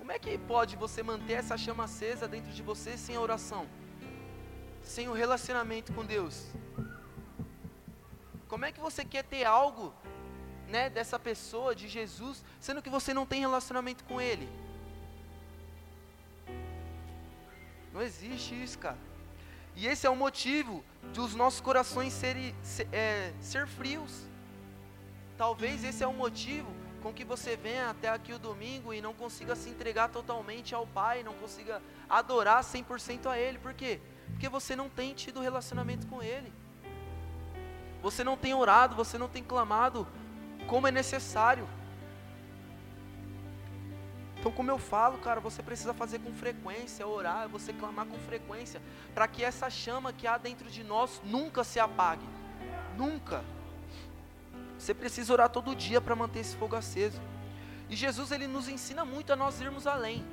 [0.02, 3.68] Como é que pode você manter essa chama acesa dentro de você sem a oração?
[4.82, 6.48] Sem o relacionamento com Deus?
[8.48, 9.94] Como é que você quer ter algo,
[10.66, 14.48] né, dessa pessoa, de Jesus, sendo que você não tem relacionamento com Ele?
[17.92, 18.98] Não existe isso, cara.
[19.76, 20.84] E esse é o motivo
[21.14, 24.26] dos nossos corações serem, ser, é, ser frios.
[25.38, 29.12] Talvez esse é o motivo com que você venha até aqui o domingo e não
[29.12, 33.58] consiga se entregar totalmente ao Pai, não consiga adorar 100% a Ele.
[33.58, 34.00] Por quê?
[34.30, 36.52] Porque você não tem tido relacionamento com Ele.
[38.02, 40.06] Você não tem orado, você não tem clamado
[40.66, 41.68] como é necessário.
[44.38, 48.82] Então, como eu falo, cara, você precisa fazer com frequência, orar, você clamar com frequência,
[49.14, 52.26] para que essa chama que há dentro de nós nunca se apague.
[52.96, 53.44] Nunca.
[54.82, 57.20] Você precisa orar todo dia para manter esse fogo aceso.
[57.88, 60.24] E Jesus ele nos ensina muito a nós irmos além.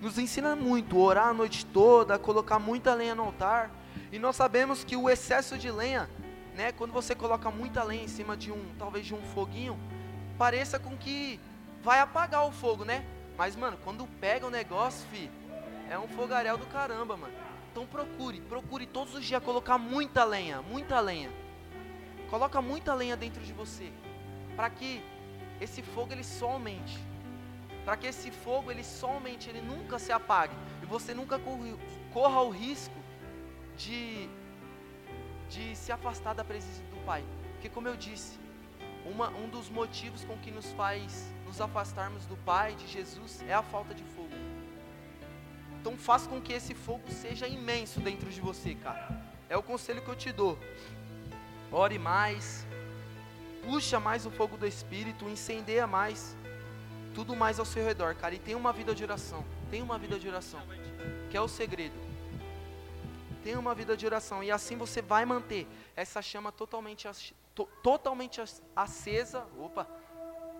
[0.00, 3.68] Nos ensina muito, orar a noite toda, colocar muita lenha no altar.
[4.12, 6.08] E nós sabemos que o excesso de lenha,
[6.54, 9.76] né, quando você coloca muita lenha em cima de um, talvez de um foguinho,
[10.38, 11.40] pareça com que
[11.82, 13.04] vai apagar o fogo, né?
[13.36, 15.28] Mas, mano, quando pega o negócio, fi,
[15.90, 17.34] é um fogaréu do caramba, mano.
[17.72, 21.42] Então procure, procure todos os dias colocar muita lenha, muita lenha.
[22.32, 23.92] Coloca muita lenha dentro de você,
[24.56, 25.04] para que
[25.60, 26.98] esse fogo ele só aumente.
[27.84, 31.38] Para que esse fogo ele só aumente, ele nunca se apague e você nunca
[32.10, 32.94] corra o risco
[33.76, 34.30] de
[35.50, 37.22] de se afastar da presença do Pai.
[37.52, 38.38] Porque como eu disse,
[39.04, 43.52] uma, um dos motivos com que nos faz nos afastarmos do Pai, de Jesus, é
[43.52, 44.36] a falta de fogo.
[45.78, 49.20] Então faz com que esse fogo seja imenso dentro de você, cara.
[49.50, 50.58] É o conselho que eu te dou.
[51.72, 52.66] Ore mais,
[53.62, 56.36] puxa mais o fogo do Espírito, incendeia mais,
[57.14, 58.34] tudo mais ao seu redor, cara.
[58.34, 60.60] E tem uma vida de oração, tem uma vida de oração,
[61.30, 61.94] que é o segredo.
[63.42, 65.66] Tenha uma vida de oração e assim você vai manter
[65.96, 67.08] essa chama totalmente
[67.54, 68.40] to, totalmente
[68.76, 69.44] acesa.
[69.58, 69.86] Opa,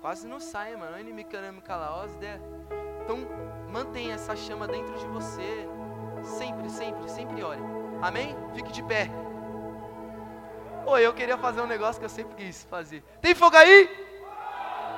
[0.00, 0.98] quase não sai, mano.
[0.98, 2.08] Ele me calar,
[3.04, 3.18] Então,
[3.70, 5.68] mantenha essa chama dentro de você.
[6.24, 7.60] Sempre, sempre, sempre ore.
[8.00, 8.34] Amém?
[8.54, 9.08] Fique de pé.
[10.84, 13.02] Oi, eu queria fazer um negócio que eu sempre quis fazer.
[13.20, 13.88] Tem fogo aí?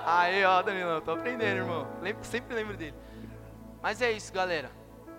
[0.06, 1.86] Aí, ó, Danilão, tô aprendendo, irmão.
[2.00, 2.96] Lembro, sempre lembro dele.
[3.82, 4.70] Mas é isso, galera.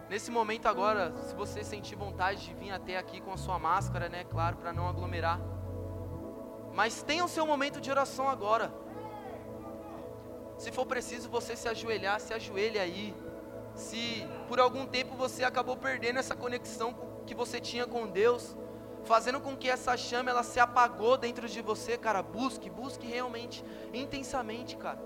[0.10, 4.10] Nesse momento agora, se você sentir vontade de vir até aqui com a sua máscara,
[4.10, 5.40] né, claro, para não aglomerar.
[6.74, 8.74] Mas tenha o seu momento de oração agora.
[10.58, 13.16] Se for preciso você se ajoelhar, se ajoelhe aí.
[13.76, 18.56] Se por algum tempo você acabou perdendo essa conexão que você tinha com Deus,
[19.06, 23.64] fazendo com que essa chama ela se apagou dentro de você, cara, busque, busque realmente,
[23.94, 24.99] intensamente, cara.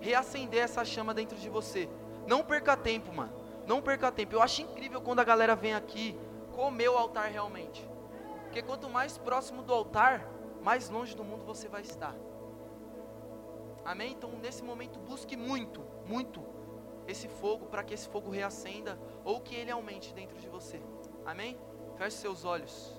[0.00, 1.88] Reacender essa chama dentro de você.
[2.26, 3.32] Não perca tempo, mano.
[3.66, 4.34] Não perca tempo.
[4.34, 6.18] Eu acho incrível quando a galera vem aqui
[6.52, 7.88] comer o altar realmente.
[8.42, 10.28] Porque quanto mais próximo do altar,
[10.62, 12.14] mais longe do mundo você vai estar.
[13.84, 14.12] Amém?
[14.12, 16.42] Então, nesse momento, busque muito, muito
[17.06, 20.80] esse fogo para que esse fogo reacenda ou que ele aumente dentro de você.
[21.24, 21.56] Amém?
[21.98, 22.94] Feche seus olhos.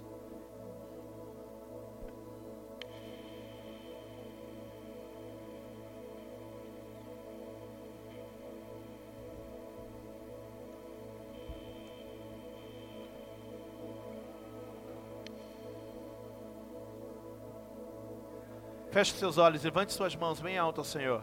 [18.91, 21.21] Feche seus olhos, levante suas mãos bem alto ao Senhor.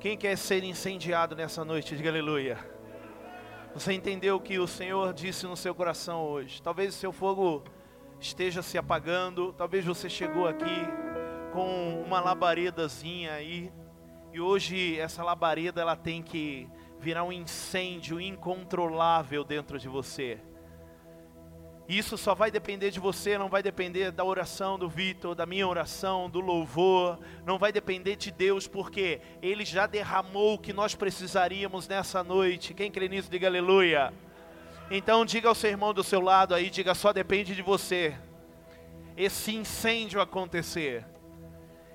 [0.00, 1.94] Quem quer ser incendiado nessa noite?
[1.94, 2.71] Diga aleluia.
[3.74, 6.60] Você entendeu o que o Senhor disse no seu coração hoje?
[6.60, 7.64] Talvez o seu fogo
[8.20, 10.86] esteja se apagando, talvez você chegou aqui
[11.54, 13.72] com uma labaredazinha aí,
[14.30, 16.68] e hoje essa labareda ela tem que
[17.00, 20.38] virar um incêndio incontrolável dentro de você.
[21.88, 25.66] Isso só vai depender de você, não vai depender da oração do Vitor, da minha
[25.66, 30.94] oração, do louvor, não vai depender de Deus, porque Ele já derramou o que nós
[30.94, 32.72] precisaríamos nessa noite.
[32.72, 34.12] Quem crê nisso, diga aleluia.
[34.90, 38.16] Então diga ao seu irmão do seu lado aí, diga só depende de você.
[39.16, 41.04] Esse incêndio acontecer.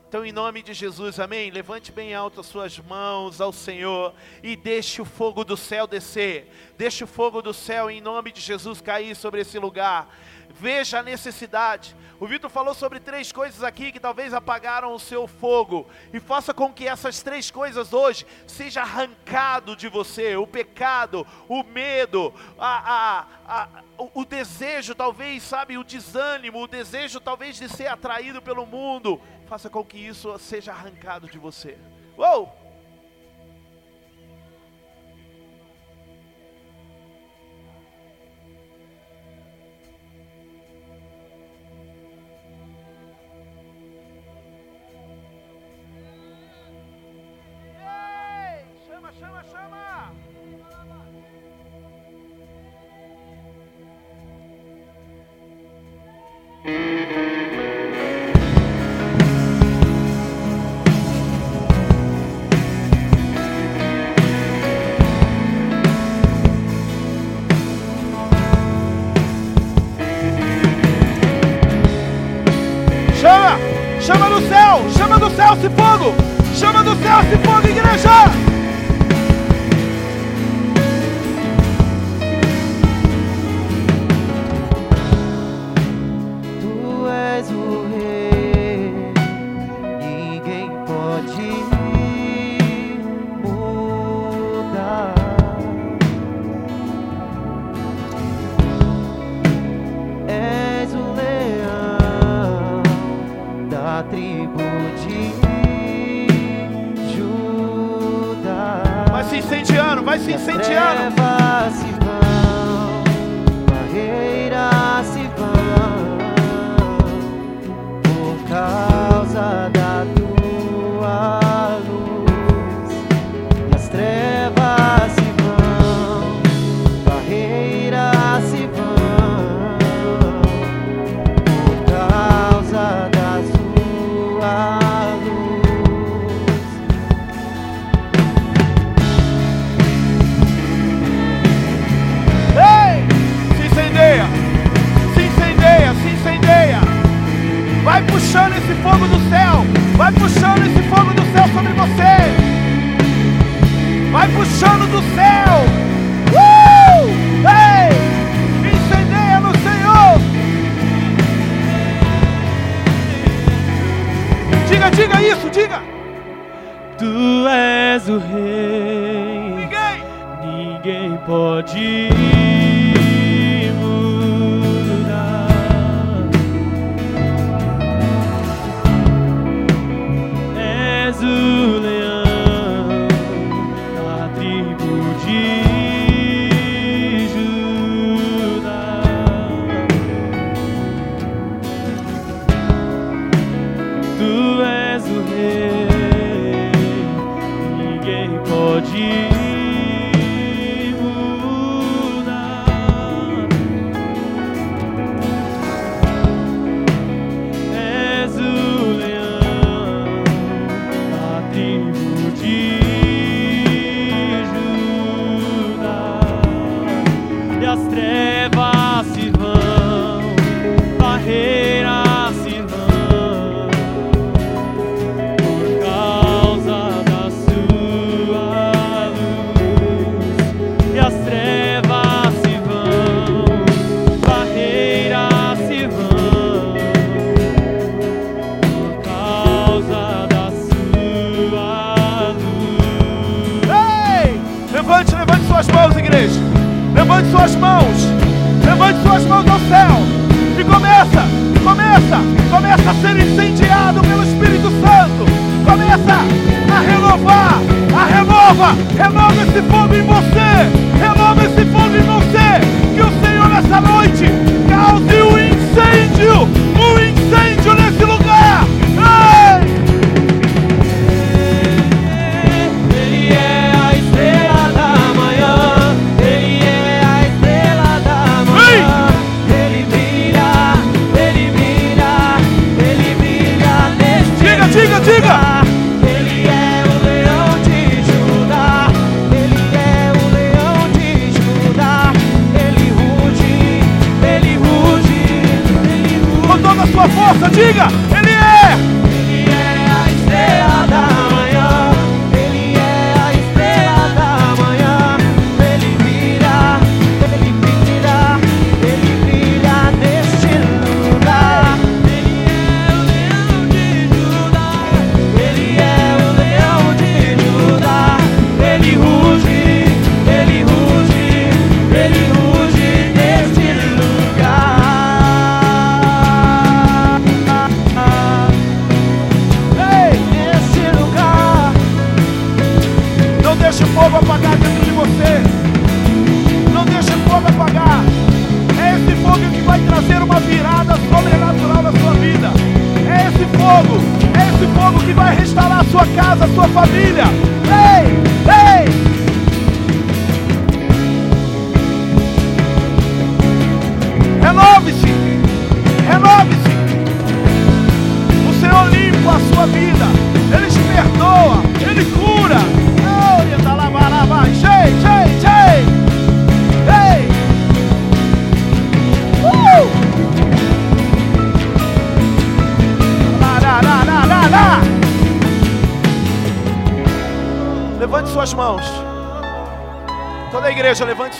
[0.07, 1.51] Então, em nome de Jesus, amém?
[1.51, 6.49] Levante bem alto as suas mãos ao Senhor e deixe o fogo do céu descer.
[6.77, 10.07] Deixe o fogo do céu, em nome de Jesus, cair sobre esse lugar.
[10.49, 11.93] Veja a necessidade.
[12.21, 15.85] O Vitor falou sobre três coisas aqui que talvez apagaram o seu fogo.
[16.13, 21.63] E faça com que essas três coisas hoje seja arrancado de você: o pecado, o
[21.63, 27.67] medo, a, a, a, o, o desejo, talvez, sabe, o desânimo, o desejo talvez de
[27.67, 31.77] ser atraído pelo mundo faça com que isso seja arrancado de você.
[32.17, 32.66] Uou!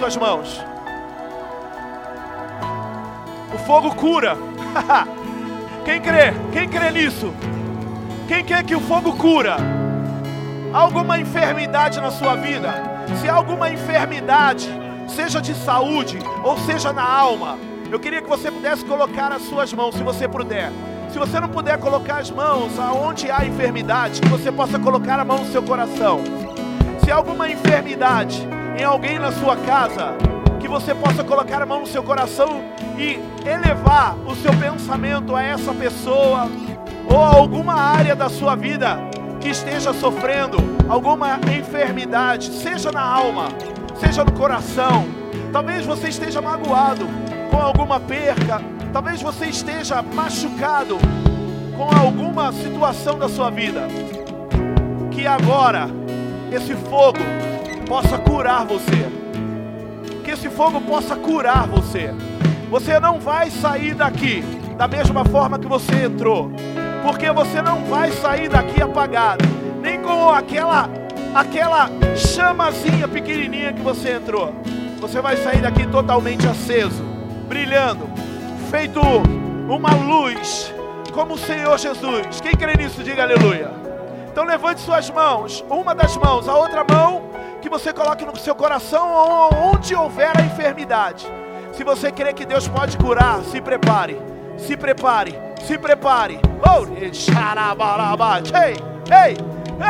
[0.08, 0.66] Suas mãos.
[3.54, 4.38] O fogo cura.
[5.84, 6.34] Quem crê?
[6.54, 7.34] Quem crê nisso?
[8.28, 9.58] Quem quer que o fogo cura?
[10.74, 12.74] Alguma enfermidade na sua vida?
[13.20, 14.70] Se alguma enfermidade,
[15.08, 17.58] seja de saúde ou seja na alma,
[17.92, 20.72] eu queria que você pudesse colocar as suas mãos, se você puder.
[21.10, 25.26] Se você não puder colocar as mãos aonde há enfermidade, que você possa colocar a
[25.26, 26.22] mão no seu coração.
[27.04, 28.47] Se alguma enfermidade
[28.78, 30.16] em alguém na sua casa,
[30.60, 32.64] que você possa colocar a mão no seu coração
[32.98, 36.48] e elevar o seu pensamento a essa pessoa
[37.10, 39.00] ou a alguma área da sua vida
[39.40, 43.50] que esteja sofrendo alguma enfermidade, seja na alma,
[44.00, 45.08] seja no coração.
[45.52, 47.08] Talvez você esteja magoado
[47.50, 48.62] com alguma perca,
[48.94, 50.98] talvez você esteja machucado
[51.76, 53.88] com alguma situação da sua vida.
[55.12, 55.90] Que agora
[56.52, 57.20] esse fogo
[57.88, 59.10] possa curar você.
[60.24, 62.14] Que esse fogo possa curar você.
[62.70, 64.44] Você não vai sair daqui
[64.78, 66.52] da mesma forma que você entrou,
[67.02, 69.44] porque você não vai sair daqui apagado,
[69.82, 70.90] nem com aquela
[71.34, 74.54] aquela chamazinha pequenininha que você entrou.
[75.00, 77.04] Você vai sair daqui totalmente aceso,
[77.48, 78.08] brilhando,
[78.70, 79.00] feito
[79.70, 80.74] uma luz,
[81.14, 82.42] como o Senhor Jesus.
[82.42, 83.72] Quem crê nisso, diga aleluia.
[84.32, 87.24] Então levante suas mãos, uma das mãos, a outra mão
[87.68, 91.28] que você coloque no seu coração onde houver a enfermidade.
[91.74, 94.18] Se você crê que Deus pode curar, se prepare,
[94.58, 96.40] se prepare, se prepare.
[96.66, 97.14] Oh, ei,
[99.12, 99.38] ei,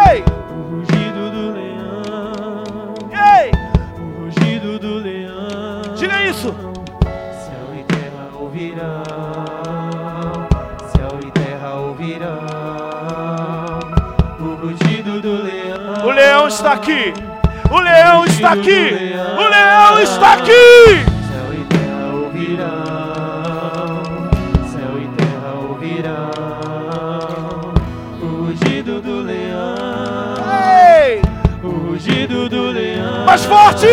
[0.10, 3.52] ei, O rugido do leão, ei,
[3.96, 5.94] o rugido do leão.
[5.96, 6.48] diga isso.
[6.50, 9.04] Céu e terra ouvirão,
[10.96, 12.38] céu e terra ouvirão.
[14.40, 16.08] O rugido do leão.
[16.08, 17.14] O leão está aqui,
[17.70, 21.06] o leão está aqui, o leão está aqui.
[21.30, 24.04] Céu e terra ouvirão,
[24.72, 26.32] céu e terra ouvirão.
[28.22, 30.36] O rugido do leão,
[31.06, 31.22] Ei,
[31.64, 33.26] o rugido do leão.
[33.26, 33.88] mais forte.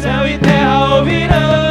[0.00, 1.65] Céu e terra ouvirão.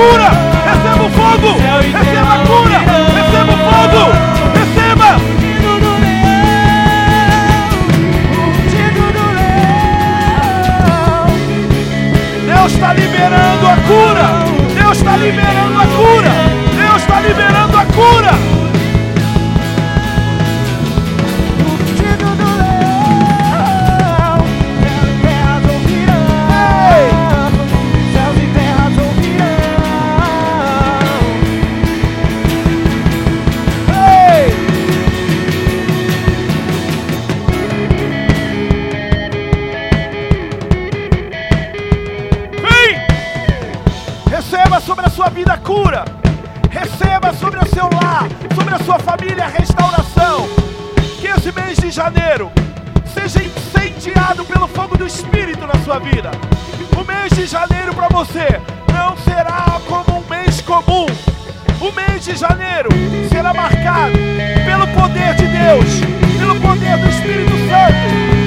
[0.00, 0.30] cura,
[0.64, 1.50] receba o fogo,
[1.92, 2.78] receba a cura,
[3.16, 4.02] receba o fogo,
[4.54, 5.10] receba.
[12.46, 14.26] Deus está liberando a cura,
[14.74, 15.69] Deus está liberando.
[45.70, 46.04] cura.
[46.68, 48.26] Receba sobre o seu lar,
[48.56, 50.48] sobre a sua família a restauração.
[51.20, 52.50] Que esse mês de janeiro
[53.14, 56.32] seja incendiado pelo fogo do Espírito na sua vida.
[56.98, 58.60] O mês de janeiro para você
[58.92, 61.06] não será como um mês comum.
[61.80, 62.90] O mês de janeiro
[63.30, 64.18] será marcado
[64.66, 68.39] pelo poder de Deus, pelo poder do Espírito Santo.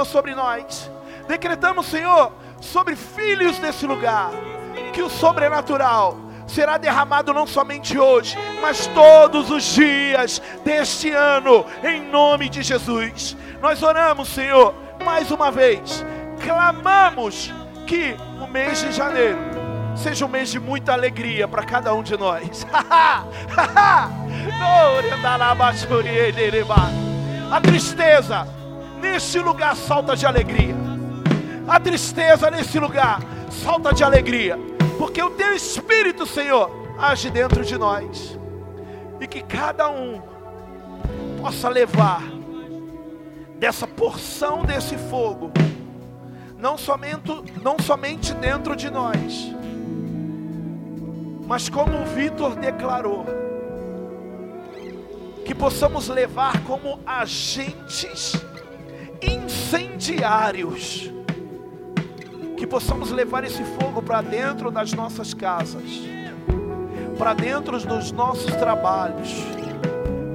[0.00, 0.90] Senhor, sobre nós.
[1.26, 4.30] Decretamos, Senhor, sobre filhos desse lugar,
[4.92, 6.16] que o sobrenatural
[6.46, 13.36] será derramado não somente hoje, mas todos os dias deste ano, em nome de Jesus.
[13.60, 14.74] Nós oramos, Senhor,
[15.04, 16.04] mais uma vez,
[16.42, 17.52] clamamos
[17.86, 19.38] que o mês de janeiro
[19.96, 22.66] seja um mês de muita alegria para cada um de nós.
[27.50, 28.59] A tristeza
[29.00, 30.74] nesse lugar salta de alegria.
[31.66, 33.20] A tristeza nesse lugar
[33.50, 34.58] salta de alegria,
[34.98, 38.38] porque o teu Espírito, Senhor, age dentro de nós.
[39.20, 40.22] E que cada um
[41.40, 42.22] possa levar
[43.58, 45.50] dessa porção desse fogo,
[46.58, 47.22] não somente,
[47.62, 49.54] não somente dentro de nós,
[51.46, 53.26] mas como o Vitor declarou,
[55.44, 58.34] que possamos levar como agentes
[59.22, 61.10] incendiários,
[62.56, 66.02] que possamos levar esse fogo para dentro das nossas casas,
[67.18, 69.34] para dentro dos nossos trabalhos,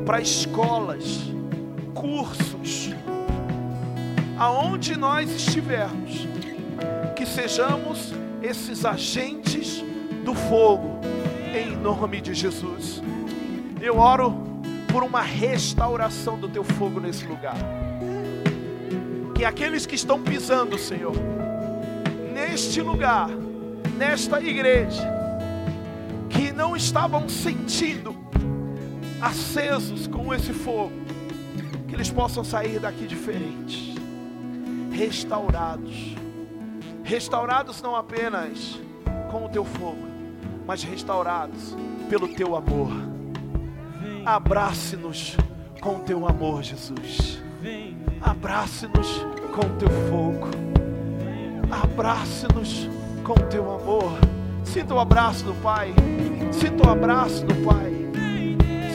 [0.06, 1.20] para escolas,
[1.94, 2.94] cursos,
[4.38, 6.28] aonde nós estivermos,
[7.16, 9.84] que sejamos esses agentes
[10.24, 11.00] do fogo,
[11.56, 13.02] em nome de Jesus.
[13.82, 14.36] Eu oro
[14.92, 17.58] por uma restauração do teu fogo nesse lugar.
[19.36, 21.14] Que aqueles que estão pisando, Senhor,
[22.34, 23.30] neste lugar,
[23.98, 25.04] nesta igreja,
[26.30, 28.16] que não estavam sentindo
[29.22, 30.94] acesos com esse fogo,
[31.88, 33.96] que eles possam sair daqui diferentes,
[34.92, 36.16] restaurados.
[37.04, 38.80] Restaurados não apenas
[39.30, 40.08] com o teu fogo,
[40.66, 41.76] mas restaurados
[42.10, 42.90] pelo teu amor.
[44.26, 45.36] Abrace-nos
[45.82, 47.45] com o teu amor, Jesus.
[48.22, 50.50] Abrace-nos com teu fogo.
[51.70, 52.90] Abrace-nos
[53.24, 54.18] com teu amor.
[54.64, 55.94] Sinta o abraço do Pai.
[56.52, 57.96] Sinta o abraço do Pai.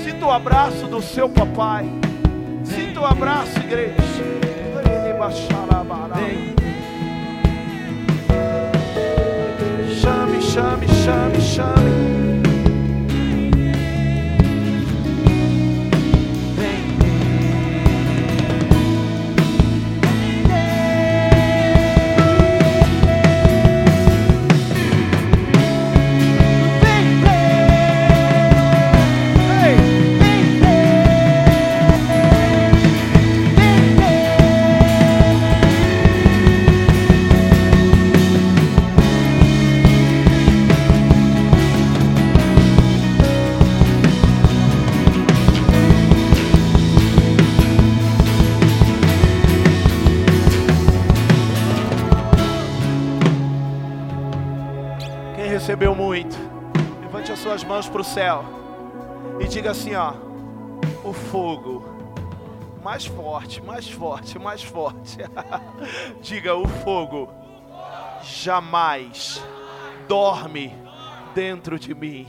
[0.05, 1.89] Sinta o abraço do seu papai.
[2.63, 3.97] Sinta o abraço, igreja.
[10.01, 12.40] Chame, chame, chame, chame.
[55.81, 56.37] Recebeu muito,
[57.01, 58.45] levante as suas mãos para o céu
[59.41, 60.13] e diga assim: ó,
[61.03, 61.83] o fogo,
[62.85, 65.17] mais forte, mais forte, mais forte.
[66.21, 67.33] diga: o fogo
[68.23, 69.43] jamais
[70.07, 70.77] dorme
[71.35, 72.29] dentro de mim.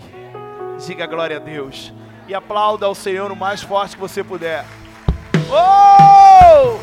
[0.87, 1.93] Diga glória a Deus
[2.29, 4.65] e aplauda ao Senhor o mais forte que você puder.
[5.51, 6.79] Oh!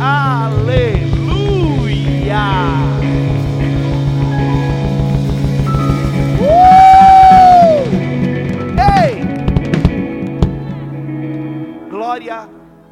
[0.00, 1.00] Aleluia!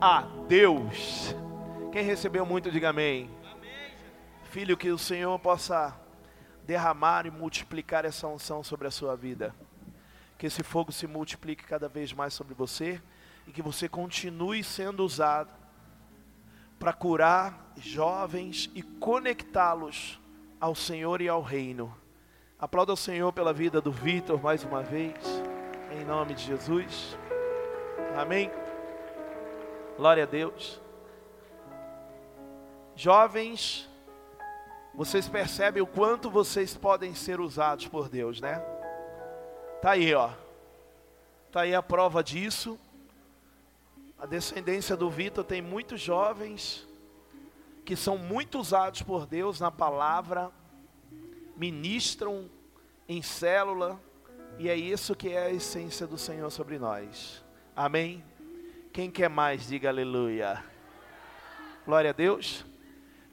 [0.01, 1.35] A Deus.
[1.93, 3.31] Quem recebeu muito, diga amém.
[4.45, 5.95] Filho, que o Senhor possa
[6.65, 9.55] derramar e multiplicar essa unção sobre a sua vida.
[10.37, 13.01] Que esse fogo se multiplique cada vez mais sobre você
[13.47, 15.51] e que você continue sendo usado
[16.79, 20.20] para curar jovens e conectá-los
[20.61, 21.95] ao Senhor e ao reino.
[22.59, 25.16] Aplauda o Senhor pela vida do Vitor mais uma vez,
[25.91, 27.16] em nome de Jesus.
[28.16, 28.51] Amém.
[29.99, 30.81] Glória a Deus.
[32.95, 33.89] Jovens,
[34.95, 38.61] vocês percebem o quanto vocês podem ser usados por Deus, né?
[39.83, 40.31] Tá aí, ó.
[41.51, 42.79] Tá aí a prova disso.
[44.16, 46.87] A descendência do Vitor tem muitos jovens
[47.85, 50.53] que são muito usados por Deus na palavra,
[51.57, 52.49] ministram
[53.09, 54.01] em célula,
[54.59, 57.45] e é isso que é a essência do Senhor sobre nós.
[57.75, 58.23] Amém?
[58.99, 60.61] Quem quer mais, diga aleluia.
[61.87, 62.66] Glória a Deus.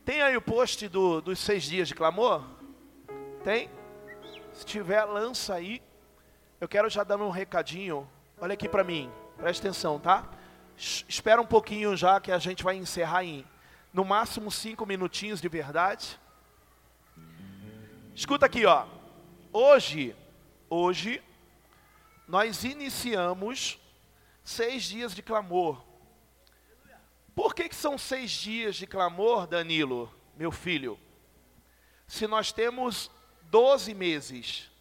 [0.06, 2.44] Tem aí o post do, dos seis dias de clamor?
[3.44, 3.68] Tem?
[4.54, 5.82] Se tiver, lança aí.
[6.62, 8.08] Eu quero já dar um recadinho.
[8.40, 10.30] Olha aqui para mim, presta atenção, tá?
[10.78, 13.44] Espera um pouquinho já que a gente vai encerrar em
[13.92, 16.20] no máximo cinco minutinhos de verdade.
[18.14, 18.86] Escuta aqui, ó.
[19.52, 20.16] Hoje,
[20.70, 21.24] hoje,
[22.28, 23.80] nós iniciamos
[24.46, 25.84] seis dias de clamor.
[27.36, 30.98] Por que, que são seis dias de clamor, Danilo, meu filho?
[32.08, 33.12] Se nós temos
[33.50, 34.72] 12 meses.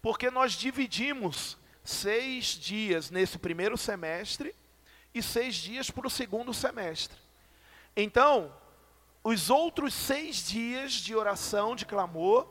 [0.00, 4.54] Porque nós dividimos seis dias nesse primeiro semestre
[5.14, 7.18] e seis dias para o segundo semestre.
[7.96, 8.54] Então,
[9.22, 12.48] os outros seis dias de oração, de clamor,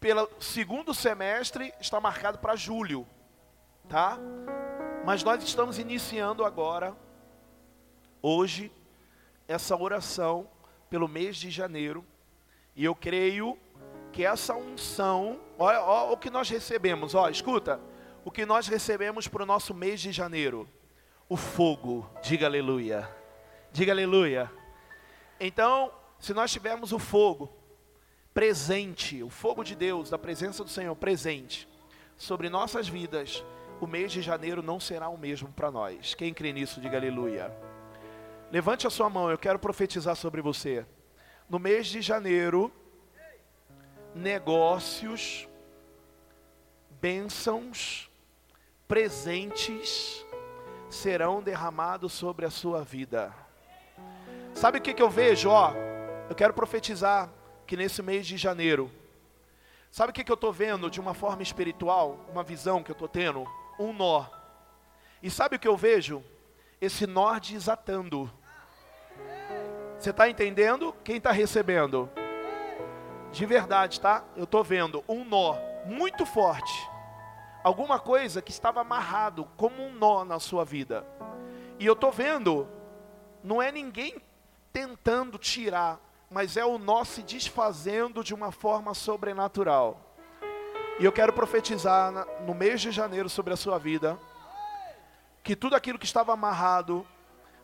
[0.00, 3.06] pelo segundo semestre, está marcado para julho,
[3.88, 4.18] tá?
[5.04, 6.96] Mas nós estamos iniciando agora,
[8.22, 8.72] hoje,
[9.46, 10.48] essa oração
[10.88, 12.02] pelo mês de janeiro,
[12.74, 13.58] e eu creio
[14.10, 17.78] que essa unção, olha, olha o que nós recebemos, ó, escuta,
[18.24, 20.66] o que nós recebemos para o nosso mês de janeiro,
[21.28, 23.06] o fogo, diga aleluia,
[23.72, 24.50] diga aleluia.
[25.38, 27.52] Então, se nós tivermos o fogo
[28.32, 31.68] presente, o fogo de Deus, da presença do Senhor presente
[32.16, 33.44] sobre nossas vidas,
[33.84, 36.14] o mês de janeiro não será o mesmo para nós.
[36.14, 37.54] Quem crê nisso, diga aleluia.
[38.50, 40.86] Levante a sua mão, eu quero profetizar sobre você.
[41.50, 42.72] No mês de janeiro,
[44.14, 45.46] negócios,
[46.98, 48.10] bênçãos,
[48.88, 50.24] presentes
[50.88, 53.34] serão derramados sobre a sua vida.
[54.54, 55.50] Sabe o que, que eu vejo?
[55.50, 55.72] Ó,
[56.30, 57.30] eu quero profetizar
[57.66, 58.90] que nesse mês de janeiro,
[59.90, 62.94] sabe o que, que eu estou vendo de uma forma espiritual, uma visão que eu
[62.94, 63.46] estou tendo?
[63.78, 64.26] Um nó.
[65.22, 66.22] E sabe o que eu vejo?
[66.80, 68.30] Esse nó desatando.
[69.98, 70.94] Você está entendendo?
[71.02, 72.10] Quem está recebendo?
[73.32, 74.22] De verdade, tá?
[74.36, 75.56] Eu estou vendo um nó
[75.86, 76.88] muito forte.
[77.62, 81.06] Alguma coisa que estava amarrado como um nó na sua vida.
[81.78, 82.68] E eu estou vendo,
[83.42, 84.20] não é ninguém
[84.72, 85.98] tentando tirar,
[86.30, 90.03] mas é o nó se desfazendo de uma forma sobrenatural.
[90.98, 92.12] E eu quero profetizar
[92.46, 94.16] no mês de janeiro sobre a sua vida,
[95.42, 97.04] que tudo aquilo que estava amarrado,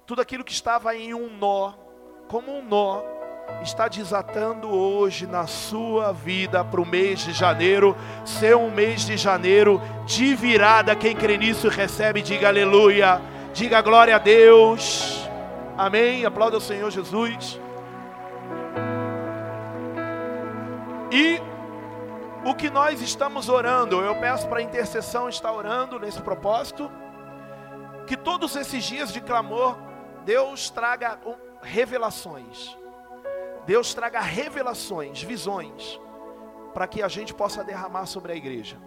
[0.04, 1.72] tudo aquilo que estava em um nó,
[2.28, 3.02] como um nó,
[3.62, 9.16] está desatando hoje na sua vida para o mês de janeiro, ser um mês de
[9.16, 10.96] janeiro de virada.
[10.96, 13.20] Quem crê nisso recebe, diga aleluia,
[13.52, 15.28] diga glória a Deus,
[15.78, 16.24] amém.
[16.24, 17.60] Aplauda o Senhor Jesus.
[21.12, 21.40] E
[22.44, 26.90] o que nós estamos orando, eu peço para a intercessão estar orando nesse propósito,
[28.06, 29.76] que todos esses dias de clamor,
[30.24, 31.18] Deus traga
[31.62, 32.76] revelações.
[33.66, 36.00] Deus traga revelações, visões,
[36.72, 38.78] para que a gente possa derramar sobre a igreja.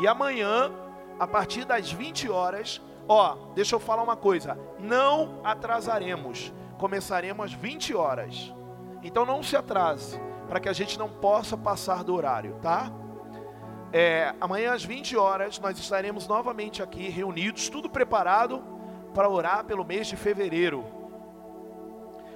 [0.00, 0.72] E amanhã,
[1.20, 7.52] a partir das 20 horas, ó, deixa eu falar uma coisa, não atrasaremos, começaremos às
[7.52, 8.52] 20 horas.
[9.02, 12.90] Então não se atrase, para que a gente não possa passar do horário, tá?
[13.92, 18.62] É, amanhã às 20 horas nós estaremos novamente aqui reunidos, tudo preparado
[19.14, 20.84] para orar pelo mês de fevereiro.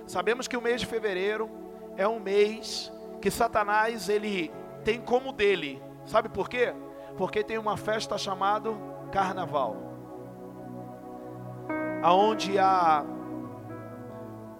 [0.07, 1.51] Sabemos que o mês de fevereiro
[1.97, 4.53] é um mês que Satanás ele
[4.85, 5.83] tem como dele.
[6.07, 6.75] Sabe por quê?
[7.17, 8.71] Porque tem uma festa chamada
[9.11, 9.77] Carnaval.
[12.03, 13.05] Aonde há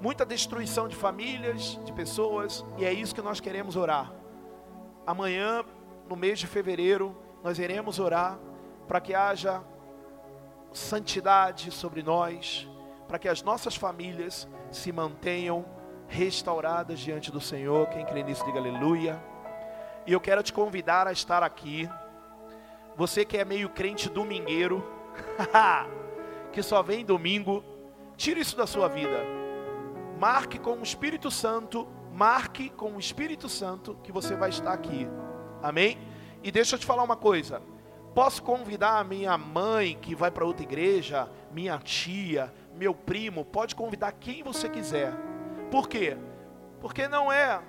[0.03, 4.13] muita destruição de famílias, de pessoas, e é isso que nós queremos orar.
[5.07, 5.65] Amanhã,
[6.09, 8.37] no mês de fevereiro, nós iremos orar
[8.89, 9.63] para que haja
[10.73, 12.69] santidade sobre nós,
[13.07, 15.65] para que as nossas famílias se mantenham
[16.09, 17.87] restauradas diante do Senhor.
[17.87, 19.23] Quem crê nisso, diga aleluia.
[20.05, 21.89] E eu quero te convidar a estar aqui.
[22.97, 24.85] Você que é meio crente domingueiro,
[26.51, 27.63] que só vem domingo,
[28.17, 29.42] tire isso da sua vida
[30.23, 35.09] marque com o Espírito Santo, marque com o Espírito Santo que você vai estar aqui.
[35.61, 35.99] Amém?
[36.45, 37.61] E deixa eu te falar uma coisa.
[38.15, 43.75] Posso convidar a minha mãe que vai para outra igreja, minha tia, meu primo, pode
[43.75, 45.13] convidar quem você quiser.
[45.73, 46.17] Por quê?
[46.81, 47.61] Porque não é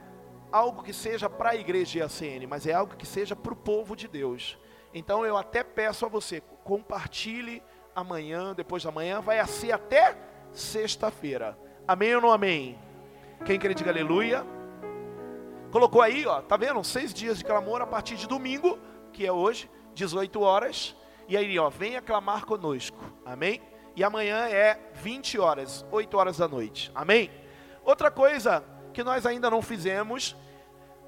[0.51, 3.95] algo que seja para a igreja IACN, mas é algo que seja para o povo
[3.95, 4.59] de Deus.
[4.93, 7.63] Então eu até peço a você, compartilhe
[7.95, 10.15] amanhã, depois da manhã, vai ser até
[10.51, 11.57] sexta-feira.
[11.85, 12.79] Amém ou não amém?
[13.45, 14.45] Quem quer diga aleluia?
[15.69, 16.81] Colocou aí, ó, tá vendo?
[16.81, 18.79] Seis dias de clamor a partir de domingo,
[19.11, 20.95] que é hoje, 18 horas.
[21.27, 22.97] E aí, ó, venha clamar conosco.
[23.25, 23.61] Amém?
[23.97, 26.89] E amanhã é 20 horas, 8 horas da noite.
[26.95, 27.29] Amém?
[27.83, 30.37] Outra coisa que nós ainda não fizemos,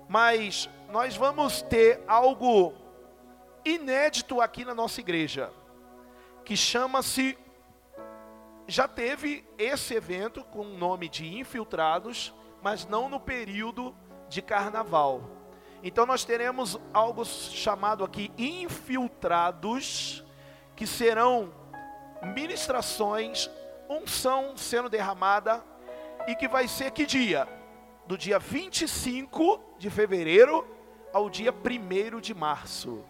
[0.09, 2.73] mas nós vamos ter algo
[3.63, 5.51] inédito aqui na nossa igreja,
[6.43, 7.37] que chama-se
[8.67, 13.95] já teve esse evento com o nome de Infiltrados, mas não no período
[14.27, 15.29] de carnaval.
[15.83, 20.23] Então nós teremos algo chamado aqui Infiltrados,
[20.75, 21.53] que serão
[22.33, 23.49] ministrações,
[23.87, 25.63] unção sendo derramada,
[26.27, 27.47] e que vai ser que dia?
[28.07, 30.67] Do dia 25 de fevereiro
[31.13, 33.03] ao dia 1 de março.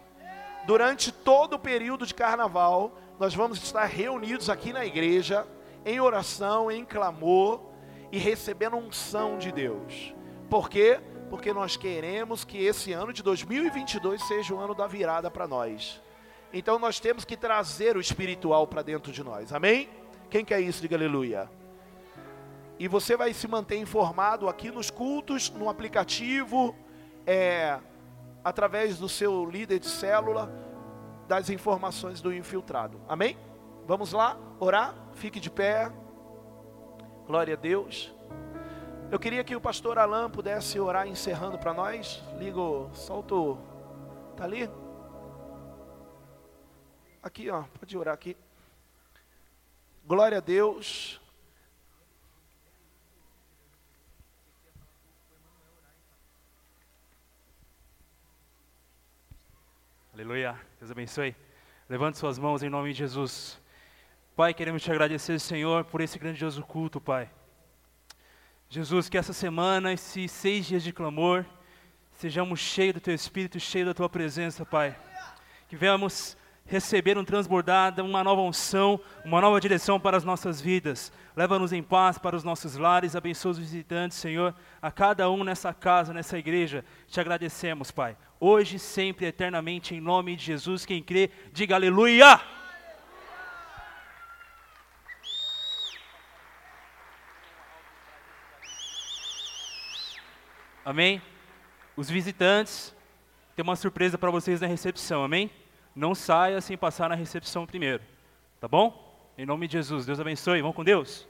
[0.65, 5.47] Durante todo o período de carnaval, nós vamos estar reunidos aqui na igreja,
[5.85, 7.61] em oração, em clamor
[8.11, 10.13] e recebendo unção de Deus.
[10.49, 10.99] Por quê?
[11.29, 16.01] Porque nós queremos que esse ano de 2022 seja o ano da virada para nós.
[16.51, 19.53] Então nós temos que trazer o espiritual para dentro de nós.
[19.53, 19.89] Amém?
[20.29, 20.81] Quem quer isso?
[20.81, 21.49] Diga aleluia.
[22.77, 26.75] E você vai se manter informado aqui nos cultos, no aplicativo,
[27.25, 27.79] é,
[28.43, 30.64] através do seu líder de célula
[31.27, 32.99] das informações do infiltrado.
[33.07, 33.37] Amém?
[33.87, 34.95] Vamos lá orar?
[35.13, 35.91] Fique de pé.
[37.27, 38.13] Glória a Deus.
[39.11, 42.23] Eu queria que o pastor Alain pudesse orar encerrando para nós.
[42.37, 43.57] Ligo, solto.
[44.35, 44.69] Tá ali?
[47.21, 48.35] Aqui, ó, pode orar aqui.
[50.05, 51.19] Glória a Deus.
[60.13, 60.64] Aleluia.
[60.85, 61.35] Deus abençoe.
[61.89, 63.59] Levante suas mãos em nome de Jesus.
[64.35, 67.27] Pai, queremos te agradecer, Senhor, por esse grandioso culto, Pai.
[68.69, 71.43] Jesus, que essa semana, esses seis dias de clamor,
[72.11, 74.95] sejamos cheios do Teu Espírito, cheios da Tua presença, Pai.
[75.67, 81.11] Que venhamos receber um transbordada, uma nova unção, uma nova direção para as nossas vidas.
[81.35, 85.73] Leva-nos em paz para os nossos lares, abençoa os visitantes, Senhor, a cada um nessa
[85.73, 86.83] casa, nessa igreja.
[87.07, 88.17] Te agradecemos, Pai.
[88.39, 90.85] Hoje, sempre, eternamente, em nome de Jesus.
[90.85, 92.41] Quem crê, diga aleluia!
[100.83, 101.19] Amém?
[101.95, 102.93] Os visitantes,
[103.55, 105.49] tem uma surpresa para vocês na recepção, amém?
[105.95, 108.03] Não saia sem passar na recepção primeiro,
[108.59, 109.31] tá bom?
[109.37, 111.27] Em nome de Jesus, Deus abençoe, vamos com Deus.